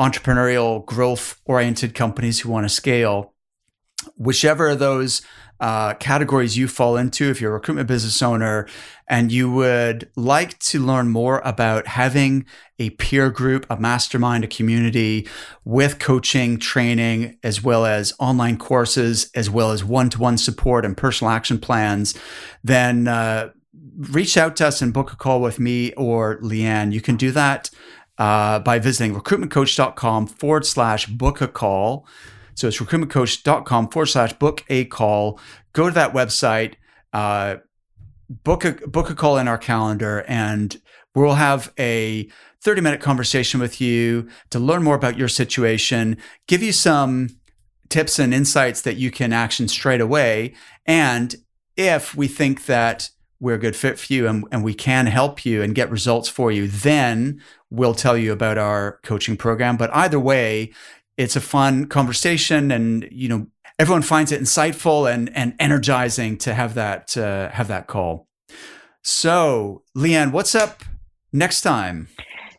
entrepreneurial 0.00 0.86
growth 0.86 1.40
oriented 1.44 1.92
companies 1.92 2.38
who 2.38 2.50
want 2.50 2.64
to 2.64 2.68
scale 2.68 3.34
whichever 4.16 4.68
of 4.68 4.78
those 4.78 5.22
uh, 5.58 5.94
categories 5.94 6.56
you 6.56 6.68
fall 6.68 6.96
into 6.96 7.30
if 7.30 7.40
you're 7.40 7.50
a 7.50 7.54
recruitment 7.54 7.88
business 7.88 8.20
owner 8.20 8.68
and 9.08 9.32
you 9.32 9.50
would 9.50 10.10
like 10.16 10.58
to 10.58 10.78
learn 10.78 11.08
more 11.08 11.40
about 11.44 11.86
having 11.86 12.44
a 12.78 12.90
peer 12.90 13.30
group, 13.30 13.64
a 13.70 13.78
mastermind, 13.78 14.44
a 14.44 14.48
community 14.48 15.26
with 15.64 15.98
coaching, 15.98 16.58
training, 16.58 17.38
as 17.42 17.62
well 17.62 17.86
as 17.86 18.12
online 18.18 18.58
courses, 18.58 19.30
as 19.34 19.48
well 19.48 19.70
as 19.70 19.82
one 19.82 20.10
to 20.10 20.20
one 20.20 20.36
support 20.36 20.84
and 20.84 20.96
personal 20.96 21.30
action 21.30 21.58
plans, 21.58 22.14
then 22.62 23.08
uh, 23.08 23.48
reach 23.96 24.36
out 24.36 24.56
to 24.56 24.66
us 24.66 24.82
and 24.82 24.92
book 24.92 25.12
a 25.12 25.16
call 25.16 25.40
with 25.40 25.58
me 25.58 25.92
or 25.94 26.38
Leanne. 26.40 26.92
You 26.92 27.00
can 27.00 27.16
do 27.16 27.30
that 27.30 27.70
uh, 28.18 28.58
by 28.58 28.78
visiting 28.78 29.14
recruitmentcoach.com 29.18 30.26
forward 30.26 30.66
slash 30.66 31.06
book 31.06 31.40
a 31.40 31.48
call. 31.48 32.06
So 32.56 32.68
it's 32.68 32.78
recruitmentcoach.com 32.78 33.90
forward 33.90 34.06
slash 34.06 34.32
book 34.32 34.64
a 34.68 34.86
call. 34.86 35.38
Go 35.72 35.88
to 35.88 35.94
that 35.94 36.12
website, 36.12 36.74
uh, 37.12 37.56
book 38.28 38.64
a 38.64 38.72
book 38.88 39.10
a 39.10 39.14
call 39.14 39.38
in 39.38 39.46
our 39.46 39.58
calendar, 39.58 40.24
and 40.26 40.80
we'll 41.14 41.34
have 41.34 41.72
a 41.78 42.28
30 42.62 42.80
minute 42.80 43.00
conversation 43.00 43.60
with 43.60 43.80
you 43.80 44.28
to 44.50 44.58
learn 44.58 44.82
more 44.82 44.96
about 44.96 45.18
your 45.18 45.28
situation, 45.28 46.16
give 46.48 46.62
you 46.62 46.72
some 46.72 47.28
tips 47.88 48.18
and 48.18 48.34
insights 48.34 48.82
that 48.82 48.96
you 48.96 49.10
can 49.10 49.32
action 49.32 49.68
straight 49.68 50.00
away. 50.00 50.54
And 50.86 51.36
if 51.76 52.14
we 52.14 52.26
think 52.26 52.66
that 52.66 53.10
we're 53.38 53.54
a 53.54 53.58
good 53.58 53.76
fit 53.76 53.98
for 53.98 54.12
you 54.12 54.26
and, 54.26 54.44
and 54.50 54.64
we 54.64 54.72
can 54.74 55.06
help 55.06 55.44
you 55.44 55.62
and 55.62 55.74
get 55.74 55.90
results 55.90 56.28
for 56.28 56.50
you, 56.50 56.66
then 56.66 57.40
we'll 57.70 57.94
tell 57.94 58.16
you 58.16 58.32
about 58.32 58.56
our 58.56 58.98
coaching 59.02 59.36
program. 59.36 59.76
But 59.76 59.94
either 59.94 60.18
way, 60.18 60.72
it's 61.16 61.36
a 61.36 61.40
fun 61.40 61.86
conversation 61.86 62.70
and 62.70 63.08
you 63.10 63.28
know 63.28 63.46
everyone 63.78 64.02
finds 64.02 64.32
it 64.32 64.40
insightful 64.40 65.12
and 65.12 65.34
and 65.36 65.54
energizing 65.58 66.38
to 66.38 66.54
have 66.54 66.74
that 66.74 67.16
uh, 67.16 67.50
have 67.50 67.68
that 67.68 67.86
call. 67.86 68.28
So 69.02 69.82
leanne 69.96 70.32
what's 70.32 70.54
up 70.54 70.82
next 71.32 71.62
time 71.62 72.08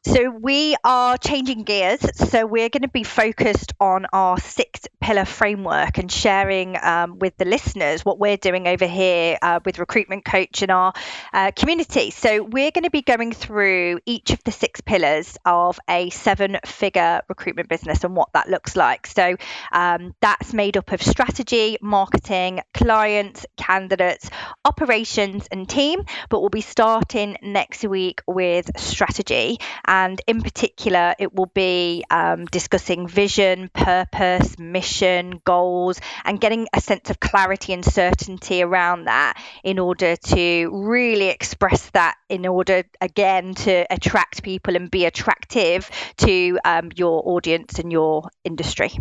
so 0.07 0.29
we 0.29 0.75
are 0.85 1.17
changing 1.17 1.63
gears. 1.63 1.99
So 2.29 2.45
we're 2.45 2.69
going 2.69 2.83
to 2.83 2.87
be 2.87 3.03
focused 3.03 3.73
on 3.79 4.05
our 4.13 4.39
six 4.39 4.87
pillar 5.01 5.25
framework 5.25 5.97
and 5.97 6.09
sharing 6.09 6.77
um, 6.81 7.19
with 7.19 7.35
the 7.37 7.43
listeners 7.45 8.05
what 8.05 8.17
we're 8.17 8.37
doing 8.37 8.67
over 8.67 8.87
here 8.87 9.37
uh, 9.41 9.59
with 9.65 9.79
Recruitment 9.79 10.23
Coach 10.23 10.63
in 10.63 10.69
our 10.69 10.93
uh, 11.33 11.51
community. 11.51 12.11
So 12.11 12.41
we're 12.43 12.71
going 12.71 12.85
to 12.85 12.89
be 12.89 13.01
going 13.01 13.33
through 13.33 13.99
each 14.05 14.31
of 14.31 14.41
the 14.45 14.51
six 14.51 14.79
pillars 14.79 15.37
of 15.45 15.77
a 15.89 16.09
seven 16.09 16.57
figure 16.65 17.21
recruitment 17.27 17.67
business 17.67 18.03
and 18.05 18.15
what 18.15 18.29
that 18.33 18.49
looks 18.49 18.77
like. 18.77 19.07
So 19.07 19.35
um, 19.73 20.15
that's 20.21 20.53
made 20.53 20.77
up 20.77 20.91
of 20.93 21.01
strategy, 21.01 21.77
marketing, 21.81 22.61
clients, 22.73 23.45
candidates, 23.57 24.29
operations, 24.63 25.47
and 25.51 25.67
team. 25.67 26.03
But 26.29 26.39
we'll 26.39 26.49
be 26.49 26.61
starting 26.61 27.37
next 27.41 27.83
week 27.83 28.21
with 28.25 28.71
strategy. 28.79 29.57
And 29.85 29.96
in 30.27 30.41
particular, 30.41 31.15
it 31.19 31.33
will 31.33 31.51
be 31.53 32.03
um, 32.09 32.45
discussing 32.45 33.07
vision, 33.07 33.69
purpose, 33.73 34.57
mission, 34.57 35.41
goals, 35.45 35.99
and 36.25 36.39
getting 36.39 36.67
a 36.73 36.81
sense 36.81 37.09
of 37.09 37.19
clarity 37.19 37.73
and 37.73 37.83
certainty 37.83 38.61
around 38.63 39.05
that 39.05 39.41
in 39.63 39.79
order 39.79 40.15
to 40.15 40.69
really 40.71 41.29
express 41.29 41.89
that, 41.91 42.15
in 42.29 42.45
order 42.45 42.83
again 43.01 43.53
to 43.55 43.85
attract 43.91 44.43
people 44.43 44.75
and 44.75 44.91
be 44.91 45.05
attractive 45.05 45.89
to 46.17 46.59
um, 46.65 46.91
your 46.95 47.21
audience 47.25 47.79
and 47.79 47.91
your 47.91 48.29
industry. 48.43 48.91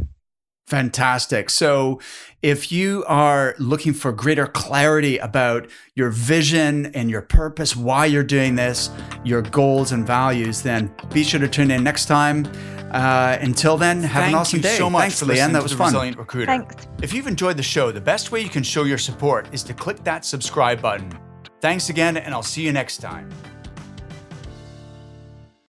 Fantastic. 0.67 1.49
So, 1.49 2.01
if 2.43 2.73
you 2.73 3.05
are 3.07 3.55
looking 3.59 3.93
for 3.93 4.13
greater 4.13 4.47
clarity 4.47 5.19
about 5.19 5.69
your 5.95 6.11
vision 6.11 6.87
and 6.87 7.09
your 7.09 7.23
purpose, 7.23 7.77
why 7.77 8.07
you're 8.07 8.25
doing 8.25 8.57
this, 8.57 8.91
your 9.25 9.43
goals 9.43 9.93
and 9.93 10.07
values, 10.07 10.63
then 10.63 10.93
be 11.13 11.23
sure 11.23 11.41
to 11.41 11.49
tune 11.49 11.71
in 11.71 11.85
next 11.85 12.07
time. 12.07 12.47
Uh, 12.93 13.37
until 13.41 13.77
then, 13.77 14.03
have 14.03 14.25
Thank 14.25 14.35
an 14.35 14.41
awesome 14.41 14.61
day. 14.61 14.69
Thank 14.69 14.73
you 14.73 14.79
day. 14.79 14.85
so 14.85 14.91
much 14.91 15.01
Thanks, 15.03 15.19
for 15.21 15.27
Leanne. 15.27 15.53
That 15.53 15.63
was 15.63 15.73
fun. 15.73 15.87
Resilient 15.87 16.19
Recruiter. 16.19 16.47
Thanks. 16.47 16.89
If 17.03 17.13
you've 17.13 17.27
enjoyed 17.27 17.57
the 17.57 17.63
show, 17.63 17.93
the 17.93 18.01
best 18.01 18.33
way 18.33 18.41
you 18.41 18.49
can 18.49 18.63
show 18.63 18.85
your 18.85 18.99
support 18.99 19.53
is 19.53 19.63
to 19.65 19.75
click 19.75 20.03
that 20.05 20.25
subscribe 20.25 20.81
button. 20.81 21.13
Thanks 21.61 21.91
again, 21.91 22.17
and 22.17 22.35
I'll 22.35 22.43
see 22.43 22.63
you 22.63 22.73
next 22.73 22.99
time. 22.99 23.31